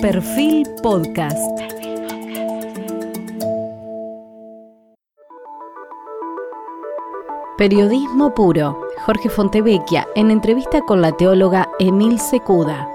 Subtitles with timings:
[0.00, 1.36] Perfil Podcast.
[7.58, 8.80] Periodismo puro.
[9.04, 12.88] Jorge Fontevecchia en entrevista con la teóloga Emil Secuda.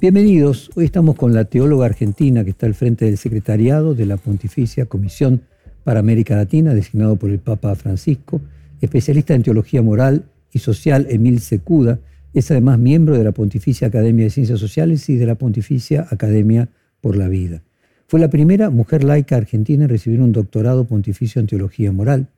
[0.00, 4.16] Bienvenidos, hoy estamos con la teóloga argentina que está al frente del secretariado de la
[4.16, 5.42] Pontificia Comisión
[5.84, 8.40] para América Latina, designado por el Papa Francisco,
[8.80, 10.24] especialista en teología moral
[10.54, 11.98] y social Emil Secuda,
[12.32, 16.68] es además miembro de la Pontificia Academia de Ciencias Sociales y de la Pontificia Academia
[17.00, 17.62] por la Vida.
[18.06, 22.28] Fue la primera mujer laica argentina en recibir un doctorado pontificio en teología moral,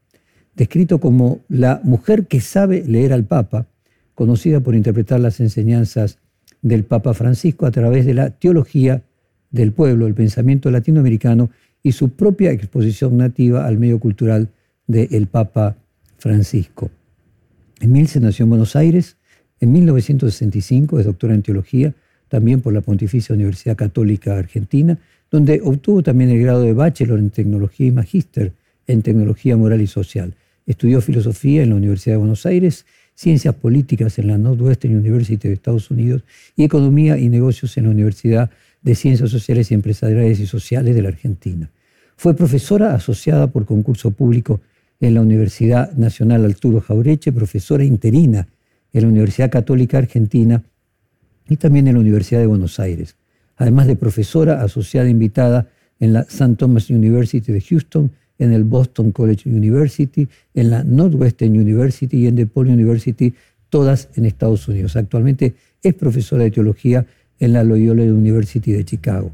[0.54, 3.66] descrito como la mujer que sabe leer al Papa,
[4.14, 6.18] conocida por interpretar las enseñanzas
[6.62, 9.02] del Papa Francisco a través de la teología
[9.50, 11.50] del pueblo, el pensamiento latinoamericano
[11.82, 14.48] y su propia exposición nativa al medio cultural
[14.86, 15.76] del Papa
[16.16, 16.90] Francisco.
[17.80, 19.16] Emil se nació en Buenos Aires.
[19.60, 21.94] En 1965 es doctora en teología,
[22.28, 24.98] también por la Pontificia Universidad Católica Argentina,
[25.30, 28.52] donde obtuvo también el grado de bachelor en tecnología y magíster
[28.86, 30.34] en tecnología moral y social.
[30.66, 35.54] Estudió filosofía en la Universidad de Buenos Aires, ciencias políticas en la Northwestern University de
[35.54, 36.22] Estados Unidos
[36.56, 38.50] y economía y negocios en la Universidad
[38.82, 41.70] de Ciencias Sociales y Empresariales y Sociales de la Argentina.
[42.16, 44.60] Fue profesora asociada por concurso público
[45.00, 48.48] en la Universidad Nacional Arturo Jaureche, profesora interina
[48.92, 50.62] en la Universidad Católica Argentina
[51.48, 53.16] y también en la Universidad de Buenos Aires,
[53.56, 55.68] además de profesora asociada invitada
[56.00, 56.56] en la St.
[56.56, 62.36] Thomas University de Houston, en el Boston College University, en la Northwestern University y en
[62.36, 63.34] DePaul University,
[63.70, 64.96] todas en Estados Unidos.
[64.96, 67.06] Actualmente es profesora de teología
[67.38, 69.30] en la Loyola University de Chicago.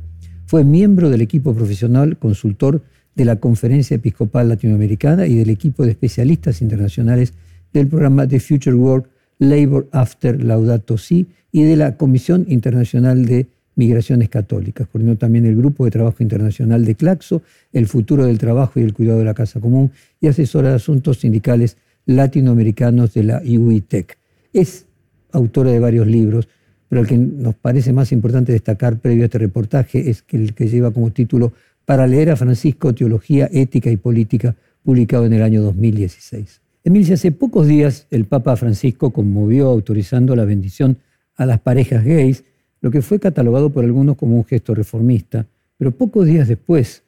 [0.46, 2.82] Fue miembro del equipo profesional consultor
[3.14, 7.34] de la Conferencia Episcopal Latinoamericana y del equipo de especialistas internacionales
[7.72, 13.46] del programa The Future Work Labor After Laudato Si y de la Comisión Internacional de
[13.74, 14.86] Migraciones Católicas.
[14.88, 17.42] Coordinó también el Grupo de Trabajo Internacional de Claxo,
[17.72, 21.18] el futuro del trabajo y el cuidado de la casa común y asesora de asuntos
[21.20, 21.76] sindicales
[22.06, 24.18] latinoamericanos de la UITEC.
[24.52, 24.86] Es
[25.32, 26.48] autora de varios libros,
[26.88, 30.68] pero el que nos parece más importante destacar previo a este reportaje es el que
[30.68, 31.52] lleva como título
[31.84, 36.60] para leer a Francisco Teología, Ética y Política, publicado en el año 2016.
[36.84, 40.98] Emilia, hace pocos días el Papa Francisco conmovió autorizando la bendición
[41.36, 42.44] a las parejas gays,
[42.80, 45.46] lo que fue catalogado por algunos como un gesto reformista,
[45.78, 47.04] pero pocos días después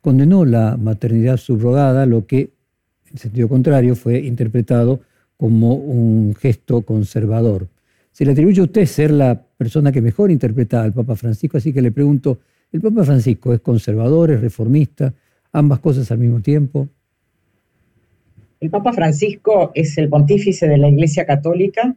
[0.00, 2.50] condenó la maternidad subrogada, lo que,
[3.10, 5.00] en sentido contrario, fue interpretado
[5.36, 7.68] como un gesto conservador.
[8.10, 11.72] Se le atribuye a usted ser la persona que mejor interpreta al Papa Francisco, así
[11.72, 12.38] que le pregunto,
[12.72, 15.12] el Papa Francisco es conservador, es reformista,
[15.52, 16.88] ambas cosas al mismo tiempo.
[18.60, 21.94] El Papa Francisco es el pontífice de la Iglesia Católica,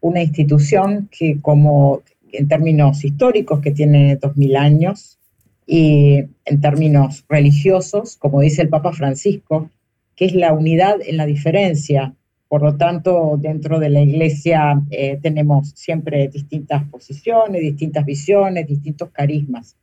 [0.00, 5.18] una institución que como en términos históricos que tiene dos mil años
[5.66, 9.70] y en términos religiosos, como dice el Papa Francisco,
[10.16, 12.14] que es la unidad en la diferencia.
[12.48, 19.10] Por lo tanto, dentro de la Iglesia eh, tenemos siempre distintas posiciones, distintas visiones, distintos
[19.10, 19.76] carismas.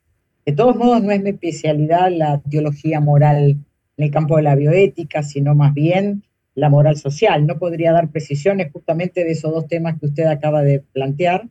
[0.48, 3.58] De todos modos, no es mi especialidad la teología moral
[3.98, 6.24] en el campo de la bioética, sino más bien
[6.56, 7.46] la moral social.
[7.46, 11.50] No podría dar precisiones justamente de esos dos temas que usted acaba de plantear,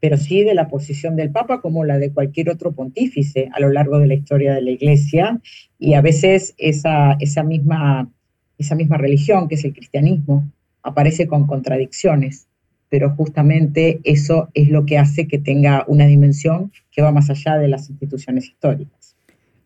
[0.00, 3.70] pero sí de la posición del Papa como la de cualquier otro pontífice a lo
[3.70, 5.40] largo de la historia de la Iglesia
[5.78, 8.10] y a veces esa, esa, misma,
[8.58, 10.50] esa misma religión, que es el cristianismo,
[10.82, 12.48] aparece con contradicciones
[12.92, 17.56] pero justamente eso es lo que hace que tenga una dimensión que va más allá
[17.56, 19.16] de las instituciones históricas.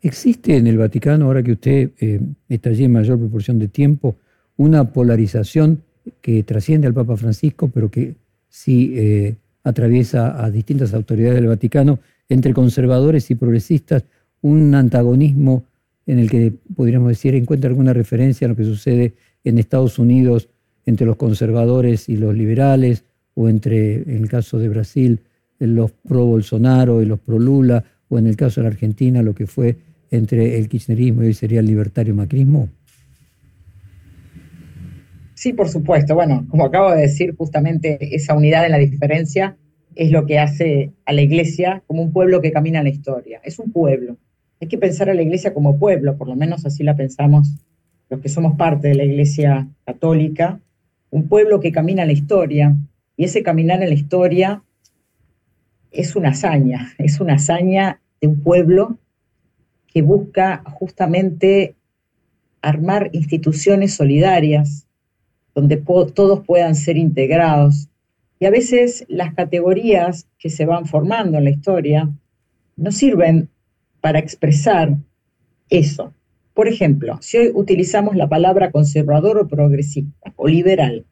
[0.01, 4.15] ¿Existe en el Vaticano, ahora que usted eh, está allí en mayor proporción de tiempo,
[4.57, 5.83] una polarización
[6.21, 8.15] que trasciende al Papa Francisco, pero que
[8.49, 9.35] sí eh,
[9.65, 11.99] atraviesa a distintas autoridades del Vaticano,
[12.29, 14.05] entre conservadores y progresistas,
[14.41, 15.65] un antagonismo
[16.07, 20.49] en el que podríamos decir encuentra alguna referencia a lo que sucede en Estados Unidos
[20.85, 23.03] entre los conservadores y los liberales,
[23.37, 25.21] o entre, en el caso de Brasil,
[25.59, 29.77] los pro-Bolsonaro y los pro-Lula, o en el caso de la Argentina, lo que fue
[30.11, 32.69] entre el kirchnerismo y hoy sería el libertario macrismo?
[35.35, 36.15] Sí, por supuesto.
[36.15, 39.57] Bueno, como acabo de decir, justamente esa unidad en la diferencia
[39.95, 43.41] es lo que hace a la iglesia como un pueblo que camina la historia.
[43.45, 44.17] Es un pueblo.
[44.61, 47.53] Hay que pensar a la iglesia como pueblo, por lo menos así la pensamos
[48.09, 50.61] los que somos parte de la iglesia católica,
[51.11, 52.77] un pueblo que camina la historia,
[53.17, 54.63] y ese caminar en la historia
[55.91, 58.99] es una hazaña, es una hazaña de un pueblo
[59.87, 61.75] que busca justamente
[62.61, 64.87] armar instituciones solidarias,
[65.55, 67.89] donde todos puedan ser integrados.
[68.39, 72.11] Y a veces las categorías que se van formando en la historia
[72.77, 73.49] no sirven
[74.03, 74.97] para expresar
[75.71, 76.13] eso.
[76.53, 81.07] Por ejemplo, si hoy utilizamos la palabra conservador o progresista o liberal,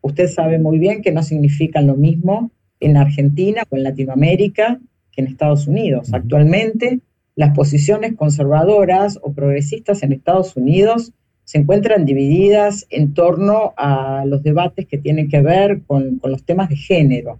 [0.00, 2.50] usted sabe muy bien que no significan lo mismo
[2.80, 4.78] en Argentina o en Latinoamérica
[5.12, 6.12] que en Estados Unidos.
[6.12, 7.00] Actualmente,
[7.34, 11.12] las posiciones conservadoras o progresistas en Estados Unidos
[11.44, 16.44] se encuentran divididas en torno a los debates que tienen que ver con, con los
[16.44, 17.38] temas de género.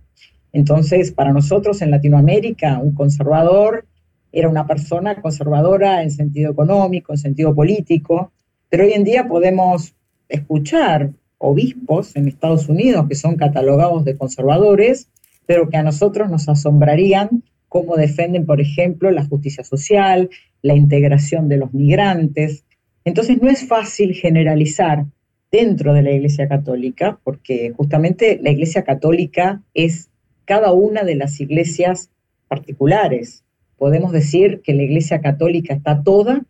[0.53, 3.85] Entonces, para nosotros en Latinoamérica, un conservador
[4.33, 8.33] era una persona conservadora en sentido económico, en sentido político,
[8.69, 9.95] pero hoy en día podemos
[10.29, 15.09] escuchar obispos en Estados Unidos que son catalogados de conservadores,
[15.47, 20.31] pero que a nosotros nos asombrarían cómo defienden, por ejemplo, la justicia social,
[20.63, 22.65] la integración de los migrantes.
[23.05, 25.05] Entonces no es fácil generalizar
[25.51, 30.11] dentro de la Iglesia Católica, porque justamente la Iglesia Católica es
[30.45, 32.11] cada una de las iglesias
[32.49, 33.45] particulares
[33.77, 36.43] podemos decir que la Iglesia Católica está toda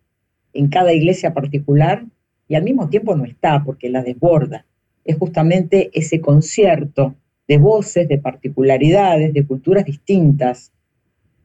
[0.53, 2.05] en cada iglesia particular
[2.47, 4.65] y al mismo tiempo no está porque la desborda.
[5.07, 7.15] Es justamente ese concierto
[7.47, 10.71] de voces, de particularidades, de culturas distintas.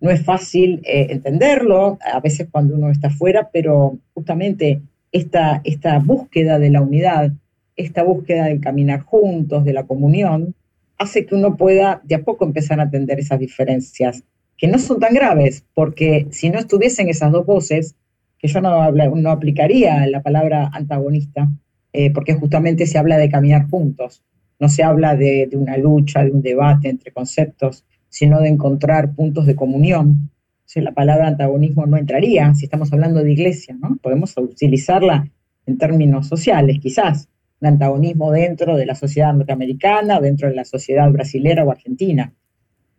[0.00, 4.82] No es fácil eh, entenderlo, a veces cuando uno está afuera, pero justamente
[5.12, 5.62] esta,
[6.04, 7.32] búsqueda de la unidad,
[7.76, 10.54] esta búsqueda del caminar juntos, de la comunión,
[10.98, 14.24] hace que uno pueda de a poco empezar a entender esas diferencias
[14.56, 17.94] que no son tan graves, porque si no estuviesen esas dos voces,
[18.38, 21.48] que yo no, no aplicaría la palabra antagonista,
[21.92, 24.22] eh, porque justamente se habla de caminar juntos,
[24.58, 29.46] no se habla de, una lucha, de un debate entre conceptos, sino de encontrar puntos
[29.46, 30.30] de comunión.
[30.74, 33.98] O la palabra antagonismo no entraría si estamos hablando de iglesia, ¿no?
[34.00, 35.28] Podemos utilizarla
[35.66, 37.28] en términos sociales, quizás,
[37.60, 42.32] un antagonismo dentro de la sociedad norteamericana, dentro de la sociedad brasilera o argentina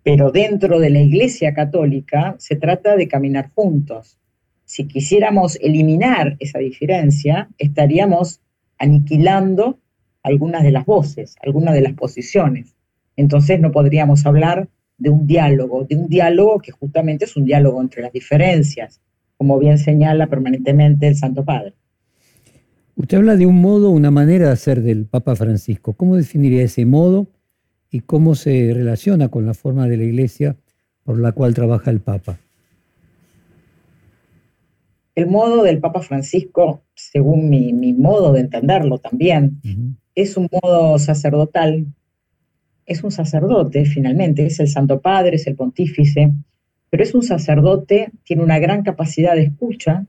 [0.03, 4.19] pero dentro de la Iglesia Católica se trata de caminar juntos.
[4.65, 8.41] Si quisiéramos eliminar esa diferencia, estaríamos
[8.83, 9.80] aniquilando
[10.21, 12.75] algunas de las voces, algunas de las posiciones.
[13.15, 17.81] Entonces no podríamos hablar de un diálogo, de un diálogo que justamente es un diálogo
[17.81, 19.01] entre las diferencias,
[19.38, 21.74] como bien señala permanentemente el Santo Padre.
[22.95, 25.94] Usted habla de un modo, una manera de hacer del Papa Francisco.
[25.94, 27.27] ¿Cómo definiría ese modo?
[27.94, 30.57] y cómo se relaciona con la forma de la Iglesia
[31.03, 32.39] por la cual trabaja el Papa.
[35.15, 39.62] El modo del Papa Francisco, según mi, modo de entenderlo también,
[40.15, 41.86] es un modo sacerdotal,
[42.86, 46.31] es un sacerdote finalmente, es el Santo Padre, es el pontífice,
[46.89, 50.06] pero es un sacerdote, tiene una gran capacidad de escucha,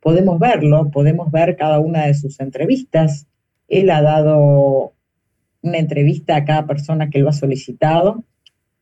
[0.00, 3.26] podemos verlo, podemos ver cada una de sus entrevistas,
[3.68, 4.92] él ha dado
[5.62, 8.22] una entrevista a cada persona que lo ha solicitado,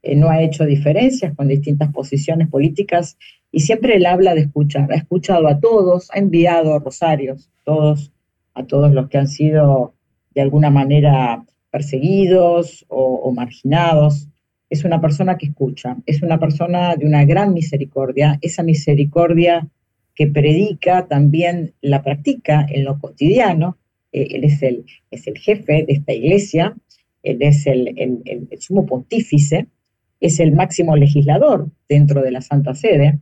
[0.04, 3.16] eh, no ha hecho diferencias con distintas posiciones políticas
[3.50, 8.92] y siempre él habla de escuchar, ha escuchado a todos, ha enviado rosarios, a todos
[8.92, 9.94] los que han sido
[10.34, 14.28] de alguna manera perseguidos o, marginados.
[14.68, 19.68] Es una persona que escucha, es una persona de una gran misericordia, esa misericordia
[20.14, 23.78] que predica también la practica en lo cotidiano,
[24.12, 26.76] eh, él es el, es el jefe de esta iglesia,
[27.22, 29.66] él es el, el, sumo pontífice,
[30.24, 33.20] es el máximo legislador dentro de la Santa Sede,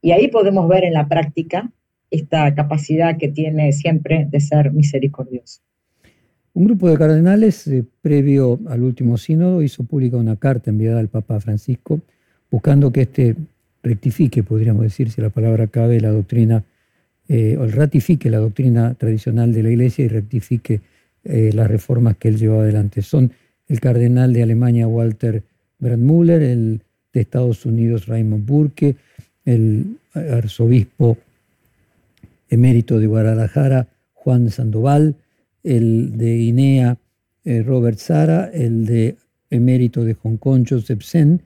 [0.00, 1.70] y ahí podemos ver en la práctica
[2.10, 5.60] esta capacidad que tiene siempre de ser misericordioso.
[6.54, 11.08] Un grupo de cardenales, eh, previo al último sínodo, hizo pública una carta enviada al
[11.08, 12.00] Papa Francisco
[12.50, 13.36] buscando que éste
[13.82, 16.64] rectifique, podríamos decir, si la palabra cabe, la doctrina
[17.28, 20.80] eh, o ratifique la doctrina tradicional de la Iglesia y rectifique
[21.24, 23.02] eh, las reformas que él llevó adelante.
[23.02, 23.30] Son
[23.68, 25.42] el cardenal de Alemania Walter
[25.78, 26.82] Brandmüller, el
[27.12, 28.96] de Estados Unidos Raymond Burke,
[29.44, 31.16] el arzobispo
[32.48, 35.16] emérito de Guadalajara Juan Sandoval,
[35.62, 36.98] el de Guinea
[37.44, 39.16] eh, Robert Sara, el de
[39.50, 41.42] emérito de Hong Kong Joseph Sen,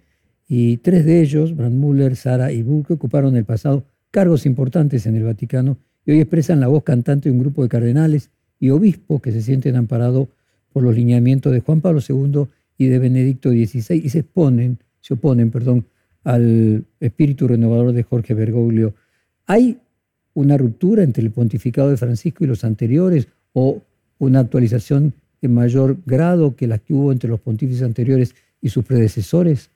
[0.49, 5.25] y tres de ellos, Brandmüller, Sara y Burke, ocuparon el pasado cargos importantes en el
[5.25, 9.33] Vaticano y hoy expresan la voz cantante de un grupo de cardenales y obispos que
[9.33, 10.29] se sienten amparados
[10.73, 12.47] por los lineamientos de Juan Pablo II
[12.89, 15.87] de Benedicto XVI y se exponen, se oponen, perdón,
[16.25, 18.95] al espíritu renovador de Jorge Bergoglio.
[19.47, 19.79] ¿Hay
[20.35, 23.83] una ruptura entre el pontificado de Francisco y los anteriores o
[24.19, 28.85] una actualización en mayor grado que la que hubo entre los pontífices anteriores y sus
[28.85, 29.71] predecesores?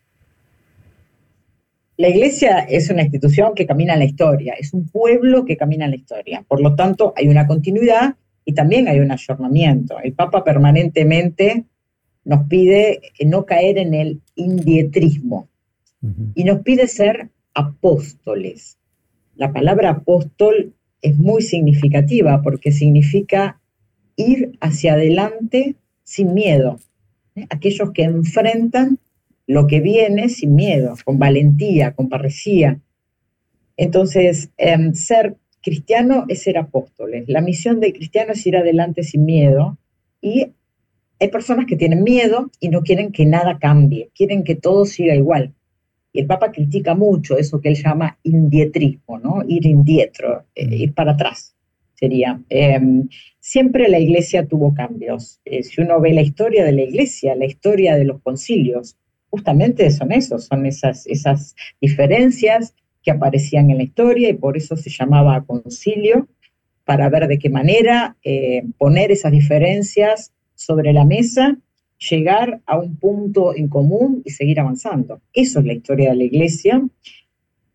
[1.99, 5.87] La iglesia es una institución que camina en la historia, es un pueblo que camina
[5.87, 6.45] en la historia.
[6.47, 9.99] Por lo tanto, hay una continuidad y también hay un ayornamiento.
[10.03, 11.65] El Papa permanentemente
[12.27, 15.49] nos pide no caer en el indietrismo
[16.35, 18.79] y nos pide ser apóstoles.
[19.37, 23.61] La palabra apóstol es muy significativa porque significa
[24.17, 26.81] ir hacia adelante sin miedo.
[27.37, 27.47] ¿eh?
[27.49, 28.99] Aquellos que enfrentan
[29.47, 32.81] lo que viene sin miedo, con valentía, con parresía.
[33.77, 37.29] Entonces, em, ser cristiano es ser apóstoles.
[37.29, 39.79] La misión de cristiano es ir adelante sin miedo
[40.21, 40.53] y
[41.19, 45.15] hay personas que tienen miedo y no quieren que nada cambie, quieren que todo siga
[45.15, 45.55] igual.
[46.13, 49.43] Y el Papa critica mucho eso que él llama indietrismo, ¿no?
[49.47, 51.55] Ir indietro, eh, ir para atrás
[51.95, 52.41] sería.
[52.49, 53.09] Em,
[53.41, 55.41] siempre la iglesia tuvo cambios.
[55.45, 58.97] Eh, si uno ve la historia de la iglesia, la historia de los concilios,
[59.31, 64.77] justamente son esos, son esas, esas diferencias que aparecían en la historia y por eso
[64.77, 66.29] se llamaba concilio,
[66.85, 71.57] para ver de qué manera eh, poner esas diferencias sobre la mesa,
[72.11, 75.21] llegar a un punto en común y seguir avanzando.
[75.33, 76.83] Eso es la historia de la iglesia.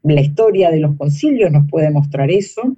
[0.04, 2.76] La historia de los concilios nos puede mostrar eso.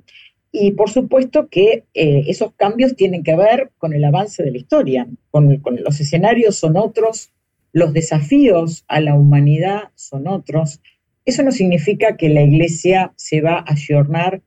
[0.51, 4.57] Y por supuesto que eh, esos cambios tienen que ver con el avance de la
[4.57, 7.31] historia, con, los escenarios son otros,
[7.71, 10.79] los desafíos a la humanidad son otros.
[11.25, 14.43] Eso no significa que la iglesia se va a ayornar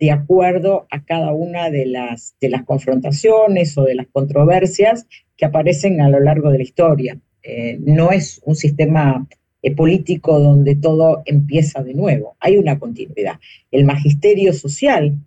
[0.00, 5.44] de acuerdo a cada una de las, de las confrontaciones o de las controversias que
[5.44, 7.20] aparecen a lo largo de la historia.
[7.42, 9.28] Eh, no es un sistema
[9.62, 13.38] eh, político donde todo empieza de nuevo, hay una continuidad.
[13.70, 15.18] El magisterio social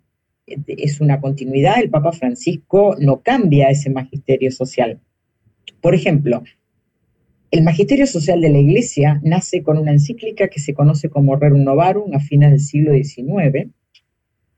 [0.46, 4.98] eh, es una continuidad, el Papa Francisco no cambia ese magisterio social.
[5.80, 6.42] Por ejemplo,
[7.52, 11.62] el magisterio social de la Iglesia nace con una encíclica que se conoce como Rerum
[11.62, 13.68] Novarum a fines del siglo XIX,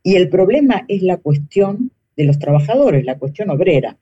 [0.06, 3.98] y el problema es la cuestión de los trabajadores, la cuestión obrera,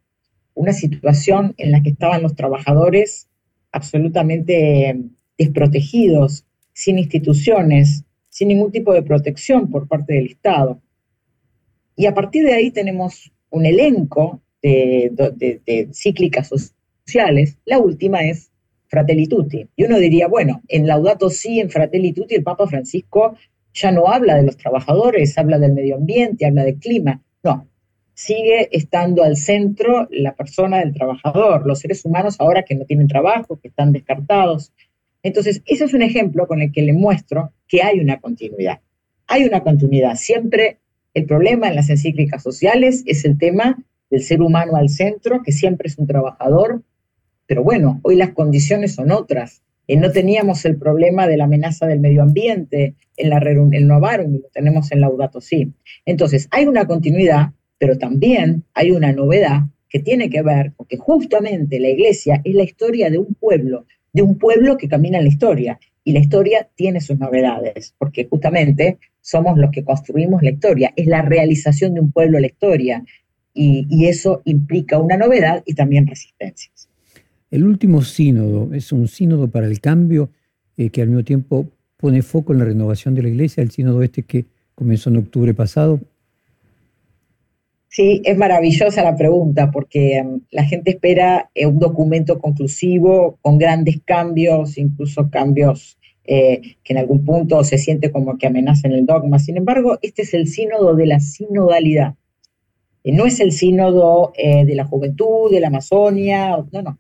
[0.53, 3.31] una situación en la que estaban los trabajadores
[3.73, 5.01] absolutamente
[5.39, 6.45] desprotegidos,
[6.75, 10.83] sin instituciones, sin ningún tipo de protección por parte del Estado.
[11.97, 15.11] Y a partir de ahí tenemos un elenco de,
[15.65, 16.51] de cíclicas
[17.07, 17.57] sociales.
[17.65, 18.51] La última es
[18.89, 19.67] Fratelli Tutti.
[19.75, 23.39] Y uno diría, bueno, en Laudato Si, en Fratelli Tutti, el Papa Francisco
[23.75, 27.21] ya no habla de los trabajadores, habla del medio ambiente, habla del clima.
[27.43, 27.69] No,
[28.15, 33.09] sigue estando al centro la persona del trabajador, los seres humanos ahora que no tienen
[33.09, 34.73] trabajo, que están descartados.
[35.23, 38.81] Entonces, ese es un ejemplo con el que le muestro que hay una continuidad.
[39.27, 40.15] Hay una continuidad.
[40.17, 40.79] Siempre
[41.13, 43.79] el problema en las encíclicas sociales es el tema
[44.11, 46.83] del ser humano al centro, que siempre es un trabajador,
[47.47, 49.63] pero bueno, hoy las condiciones son otras.
[49.87, 54.35] Eh, no teníamos el problema de la amenaza del medio ambiente en la el Novarum,
[54.35, 55.73] lo tenemos en Laudato Si.
[56.05, 60.97] Entonces, hay una continuidad, pero también hay una novedad que tiene que ver con que
[60.97, 65.25] justamente la iglesia es la historia de un pueblo, de un pueblo que camina en
[65.25, 65.79] la historia.
[66.03, 70.93] Y la historia tiene sus novedades, porque justamente somos los que construimos la historia.
[70.97, 73.05] Es la realización de un pueblo la historia.
[73.57, 76.74] y eso implica una novedad y también resistencias.
[77.55, 80.29] El último sínodo es un sínodo para el cambio
[80.77, 81.69] eh, que al mismo tiempo
[81.99, 85.55] pone foco en la renovación de la iglesia, el sínodo este que comenzó en octubre
[85.55, 86.01] pasado.
[87.87, 93.57] Sí, es maravillosa la pregunta porque em, la gente espera eh, un documento conclusivo con
[93.57, 99.07] grandes cambios, incluso cambios eh, que en algún punto se siente como que amenazan el
[99.07, 99.39] dogma.
[99.39, 102.17] Sin embargo, este es el sínodo de la sinodalidad.
[103.05, 106.99] no es el sínodo de la juventud, de la Amazonia, no, no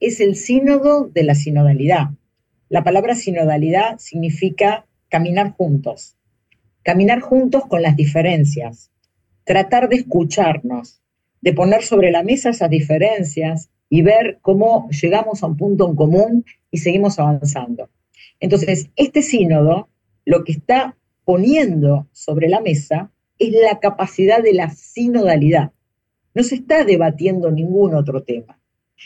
[0.00, 2.10] es el sínodo de la sinodalidad.
[2.68, 6.16] La palabra sinodalidad significa caminar juntos,
[6.82, 8.90] caminar juntos con las diferencias,
[9.44, 11.00] tratar de escucharnos,
[11.40, 15.94] de poner sobre la mesa esas diferencias y ver cómo llegamos a un punto en
[15.94, 17.90] común y seguimos avanzando.
[18.40, 19.88] Entonces, este sínodo
[20.24, 25.72] lo que está poniendo sobre la mesa es la capacidad de la sinodalidad.
[26.34, 28.58] No se está debatiendo ningún otro tema.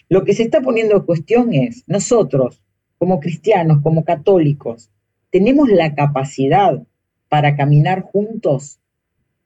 [0.08, 2.62] Lo que se está poniendo en cuestión es, nosotros,
[2.98, 4.90] como cristianos, como católicos,
[5.30, 6.82] tenemos la capacidad
[7.28, 8.78] para caminar juntos,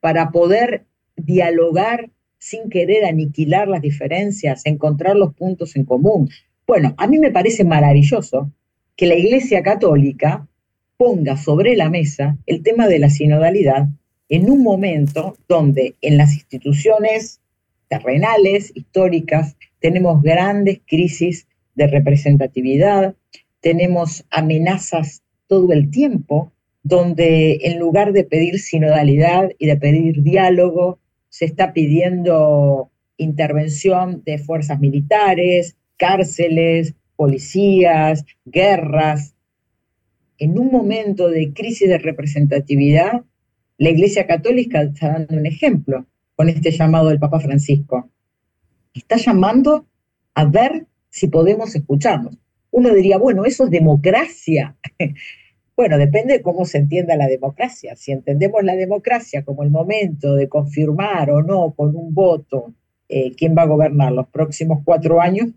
[0.00, 0.84] para poder
[1.16, 6.28] dialogar sin querer aniquilar las diferencias, encontrar los puntos en común.
[6.66, 8.50] Bueno, a mí me parece maravilloso
[8.96, 10.46] que la Iglesia Católica
[10.96, 13.88] ponga sobre la mesa el tema de la sinodalidad
[14.28, 17.40] en un momento donde en las instituciones
[17.88, 23.17] terrenales, históricas, tenemos grandes crisis de representatividad,
[23.61, 31.01] tenemos amenazas todo el tiempo, donde en lugar de pedir sinodalidad y de pedir diálogo,
[31.29, 39.35] se está pidiendo intervención de fuerzas militares, cárceles, policías, guerras.
[40.39, 43.23] En un momento de crisis de representatividad,
[43.79, 48.11] la Iglesia Católica está dando un ejemplo con este llamado del Papa Francisco.
[48.94, 49.87] Está llamando
[50.34, 52.37] a ver si podemos escucharnos.
[52.70, 54.76] Uno diría, bueno, eso es democracia.
[55.75, 57.96] Bueno, depende de cómo se entienda la democracia.
[57.96, 62.75] Si entendemos la democracia como el momento de confirmar o no con un voto
[63.08, 65.49] eh, quién va a gobernar los próximos cuatro años,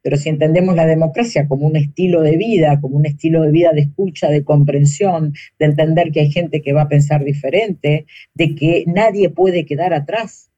[0.00, 3.72] pero si entendemos la democracia como un estilo de vida, como un estilo de vida
[3.72, 8.54] de escucha, de comprensión, de entender que hay gente que va a pensar diferente, de
[8.54, 10.51] que nadie puede quedar atrás,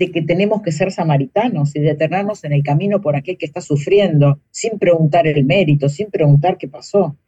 [0.00, 3.60] de que tenemos que ser samaritanos y detenernos en el camino por aquel que está
[3.60, 7.18] sufriendo, sin preguntar el mérito, sin preguntar qué pasó.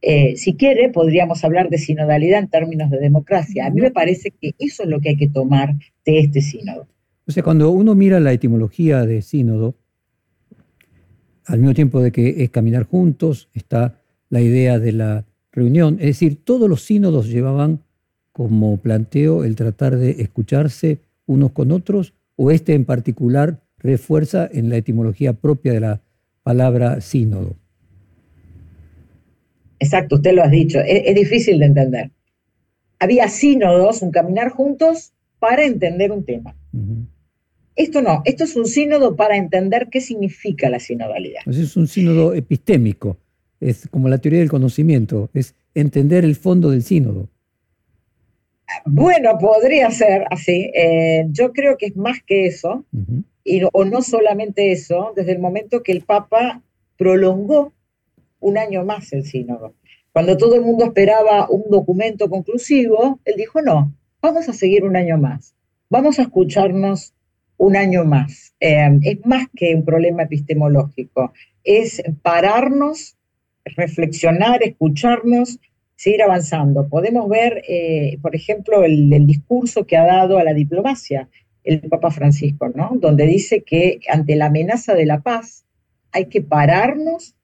[0.00, 3.66] Eh, si quiere, podríamos hablar de sinodalidad en términos de democracia.
[3.66, 5.74] A mí me parece que eso es lo que hay que tomar
[6.06, 6.86] de este sínodo.
[7.26, 9.74] O sea, cuando uno mira la etimología de sínodo,
[11.46, 13.98] al mismo tiempo de que es caminar juntos, está
[14.30, 15.96] la idea de la reunión.
[15.98, 17.80] Es decir, todos los sínodos llevaban
[18.30, 24.70] como planteo el tratar de escucharse unos con otros, o este en particular refuerza en
[24.70, 26.02] la etimología propia de la
[26.42, 27.56] palabra sínodo.
[29.78, 32.10] Exacto, usted lo ha dicho, es, difícil de entender.
[32.98, 36.56] Había sínodos, un caminar juntos para entender un tema.
[37.76, 41.42] Esto no, esto es un sínodo para entender qué significa la sinodalidad.
[41.46, 43.18] Es un sínodo epistémico,
[43.60, 47.28] es como la teoría del conocimiento, es entender el fondo del sínodo.
[48.86, 50.70] Bueno, podría ser así.
[50.74, 52.84] Eh, yo creo que es más que eso,
[53.44, 56.62] y, o no solamente eso, desde el momento que el Papa
[56.96, 57.72] prolongó
[58.40, 59.74] un año más el sínodo.
[60.12, 63.92] Cuando todo el mundo esperaba un documento conclusivo, él dijo, no,
[64.22, 65.54] vamos a seguir un año más,
[65.90, 67.14] vamos a escucharnos
[67.56, 68.54] un año más.
[68.60, 71.32] Eh, es más que un problema epistemológico,
[71.64, 73.16] es pararnos,
[73.64, 75.58] reflexionar, escucharnos,
[75.96, 76.88] seguir avanzando.
[76.88, 81.28] Podemos ver, eh, por ejemplo, el, el, discurso que ha dado a la diplomacia
[81.64, 82.92] el Papa Francisco, ¿no?
[82.94, 85.64] Donde dice que ante la amenaza de la paz
[86.12, 87.34] hay que pararnos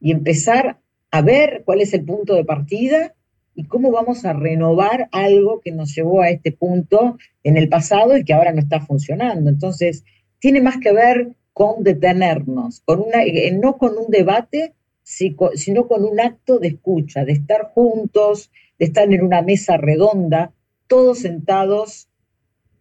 [0.00, 0.78] y empezar
[1.10, 3.14] a ver cuál es el punto de partida
[3.54, 8.16] y cómo vamos a renovar algo que nos llevó a este punto en el pasado
[8.16, 9.50] y que ahora no está funcionando.
[9.50, 10.04] Entonces,
[10.38, 16.04] tiene más que ver con detenernos, con una, eh, no con un debate, sino con
[16.04, 20.52] un acto de escucha, de estar juntos, de estar en una mesa redonda,
[20.88, 22.08] todos sentados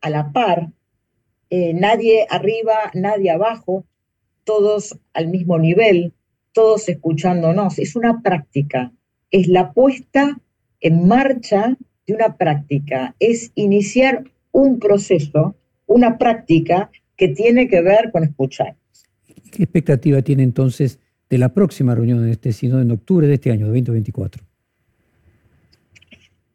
[0.02, 0.72] a la par,
[1.50, 3.86] eh, nadie arriba, nadie abajo,
[4.44, 6.14] todos al mismo nivel,
[6.54, 7.78] todos escuchándonos.
[7.78, 8.92] Es una práctica,
[9.30, 10.40] es la puesta
[10.80, 15.56] en marcha de una práctica, es iniciar un proceso,
[15.86, 18.76] una práctica que tiene que ver con escuchar.
[19.52, 23.52] ¿Qué expectativa tiene entonces de la próxima reunión de este sínodo en octubre de este
[23.52, 24.44] año, de 2024?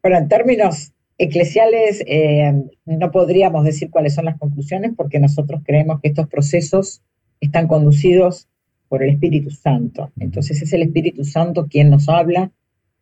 [0.01, 2.53] Bueno, en términos eclesiales eh,
[2.85, 7.01] no podríamos decir cuáles son las conclusiones porque nosotros creemos que estos procesos
[7.41, 8.47] están conducidos
[8.87, 10.11] por el Espíritu Santo.
[10.19, 12.51] Entonces es el Espíritu Santo quien nos habla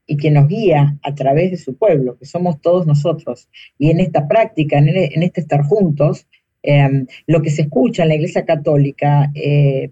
[0.08, 3.50] y quien nos guía a través de su pueblo, que somos todos nosotros.
[3.78, 4.88] Y en esta práctica, en,
[5.22, 6.28] este estar juntos,
[6.64, 9.92] em, lo que se escucha en la Iglesia Católica eh,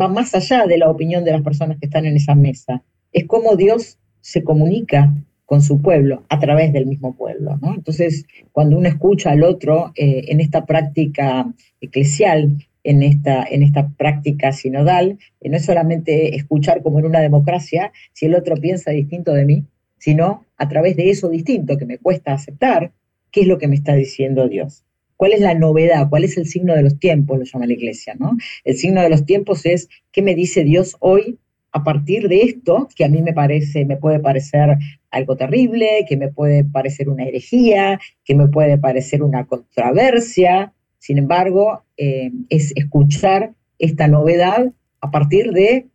[0.00, 2.82] va más allá de la opinión de las personas que están en esa mesa.
[3.12, 5.12] Es cómo Dios se comunica
[5.44, 7.58] con su pueblo a través del mismo pueblo.
[7.74, 13.88] Entonces, cuando uno escucha al otro eh, en esta práctica eclesial, en esta, en esta
[13.88, 19.32] práctica sinodal, no es solamente escuchar como en una democracia si el otro piensa distinto
[19.34, 19.64] de mí,
[19.98, 22.92] sino a través de eso distinto que me cuesta aceptar,
[23.30, 24.84] qué es lo que me está diciendo Dios.
[25.20, 26.08] ¿Cuál es la novedad?
[26.08, 27.38] ¿Cuál es el signo de los tiempos?
[27.38, 28.38] Lo llama la iglesia, ¿no?
[28.64, 31.38] El signo de los tiempos es qué me dice Dios hoy
[31.72, 34.78] a partir de esto, que a mí me parece, me puede parecer
[35.10, 41.18] algo terrible, que me puede parecer una herejía, que me puede parecer una controversia, sin
[41.18, 45.86] embargo, eh, es escuchar esta novedad a partir de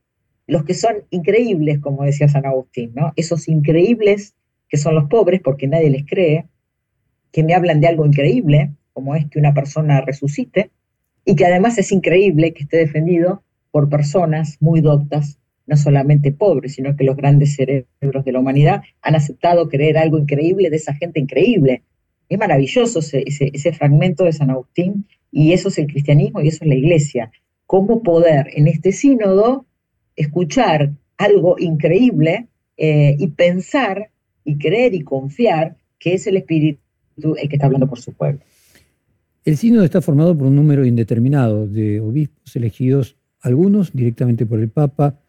[0.46, 3.12] los que son increíbles, como decía San Agustín, ¿no?
[3.16, 4.36] Esos increíbles
[4.70, 6.46] que son los pobres, porque nadie les cree,
[7.32, 10.72] que me hablan de algo increíble, como es que una persona resucite,
[11.26, 16.76] y que además es increíble que esté defendido por personas muy doctas, no solamente pobres,
[16.76, 20.94] sino que los grandes cerebros de la humanidad han aceptado creer algo increíble de esa
[20.94, 21.84] gente increíble,
[22.30, 26.70] es maravilloso ese, fragmento de San Agustín y eso es el cristianismo y eso es
[26.70, 27.32] la iglesia.
[27.66, 29.66] Cómo poder en este sínodo
[30.16, 34.10] escuchar algo increíble eh, y pensar
[34.46, 36.80] y creer y confiar que es el Espíritu
[37.18, 38.40] el que está hablando por su pueblo.
[39.46, 44.70] El sínodo está formado por un número indeterminado de obispos elegidos, algunos directamente por el
[44.70, 45.20] Papa,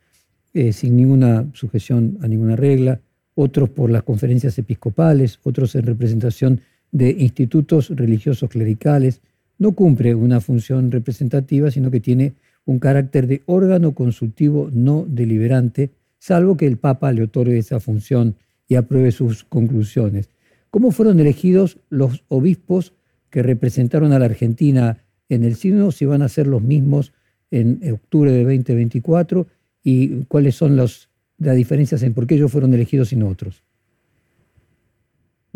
[0.55, 3.03] eh, sin ninguna sujeción a ninguna regla,
[3.35, 9.21] otros por las conferencias episcopales, otros en representación de institutos religiosos clericales.
[9.59, 12.33] No cumple una función representativa, sino que tiene
[12.65, 18.37] un carácter de órgano consultivo no deliberante, salvo que el Papa le otorgue esa función
[18.67, 20.31] y apruebe sus conclusiones.
[20.71, 22.95] ¿Cómo fueron elegidos los obispos
[23.31, 25.93] que representaron a la Argentina en el sínodo?
[25.93, 27.13] Si van a ser los mismos
[27.51, 29.47] en octubre de 2024
[29.83, 31.09] y cuáles son las
[31.39, 33.63] diferencias en por qué ellos fueron elegidos y no otros.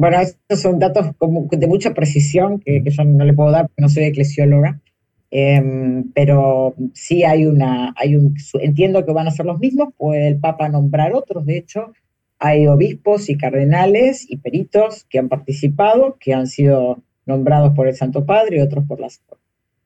[0.01, 1.15] Bueno, estos son datos
[1.51, 4.81] de mucha precisión que, yo no le puedo dar porque no soy eclesióloga,
[5.31, 10.29] em, pero sí hay una, hay un, entiendo que van a ser los mismos, puede
[10.29, 11.93] el Papa nombrar otros, de hecho,
[12.39, 17.95] hay obispos y cardenales y peritos que han participado, que han sido nombrados por el
[17.95, 19.01] Santo Padre y otros por,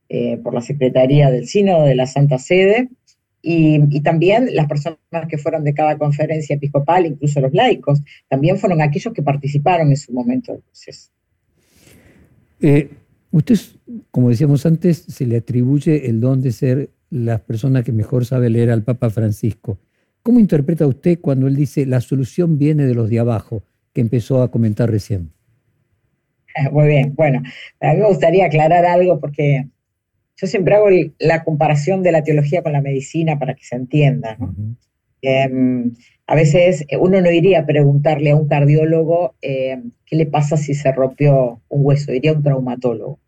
[0.08, 2.88] eh, por la Secretaría del Sínodo de la Santa Sede,
[3.46, 8.80] y, también las personas que fueron de cada conferencia episcopal, incluso los laicos, también fueron
[8.80, 11.10] aquellos que participaron en su momento del proceso.
[12.62, 12.88] Eh,
[13.30, 13.58] usted,
[14.10, 18.48] como decíamos antes, se le atribuye el don de ser la persona que mejor sabe
[18.48, 19.78] leer al Papa Francisco.
[20.22, 24.42] ¿Cómo interpreta usted cuando él dice la solución viene de los de abajo, que empezó
[24.42, 25.33] a comentar recién?
[26.72, 27.42] Muy bien, bueno,
[27.80, 29.66] a mí me gustaría aclarar algo porque
[30.36, 30.88] yo siempre hago
[31.18, 34.36] la comparación de la teología con la medicina para que se entienda.
[35.22, 35.92] Em,
[36.26, 40.56] a veces eh, uno no iría a preguntarle a un cardiólogo em, qué le pasa
[40.56, 43.20] si se rompió un hueso, iría a un traumatólogo.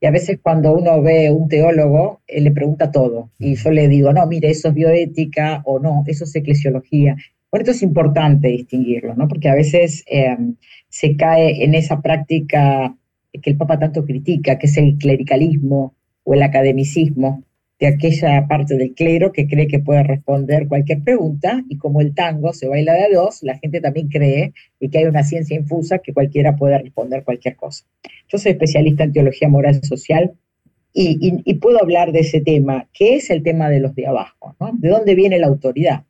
[0.00, 3.30] Y a veces cuando uno ve un teólogo, él le pregunta todo.
[3.38, 7.16] Y yo le digo, no, mire, eso es bioética o no, eso es eclesiología.
[7.56, 9.28] Por esto es importante distinguirlo, ¿no?
[9.28, 10.56] porque a veces em,
[10.90, 12.94] se cae en esa práctica
[13.32, 17.44] que el Papa tanto critica, que es el clericalismo, o el academicismo
[17.80, 22.14] de aquella parte del clero que cree que puede responder cualquier pregunta y como el
[22.14, 26.00] tango se baila de dos, la gente también cree y que hay una ciencia infusa
[26.00, 27.86] que cualquiera puede responder cualquier cosa.
[28.28, 30.34] Yo soy especialista en teología moral y social
[30.92, 34.54] y, puedo hablar de ese tema, que es el tema de los de abajo.
[34.74, 36.04] ¿De dónde viene la autoridad?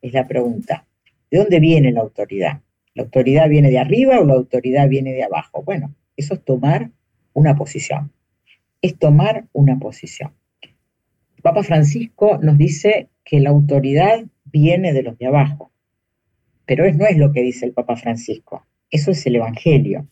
[0.00, 0.85] Es la pregunta.
[1.30, 2.60] ¿De dónde viene la autoridad?
[2.94, 5.62] ¿La autoridad viene de arriba o la autoridad viene de abajo?
[5.62, 6.90] Bueno, eso es tomar
[7.32, 8.10] una posición
[8.82, 10.32] es tomar una posición.
[11.42, 15.72] Papa Francisco nos dice que la autoridad viene de los de abajo,
[16.64, 20.08] pero no es lo que dice el Papa Francisco, eso es el Evangelio,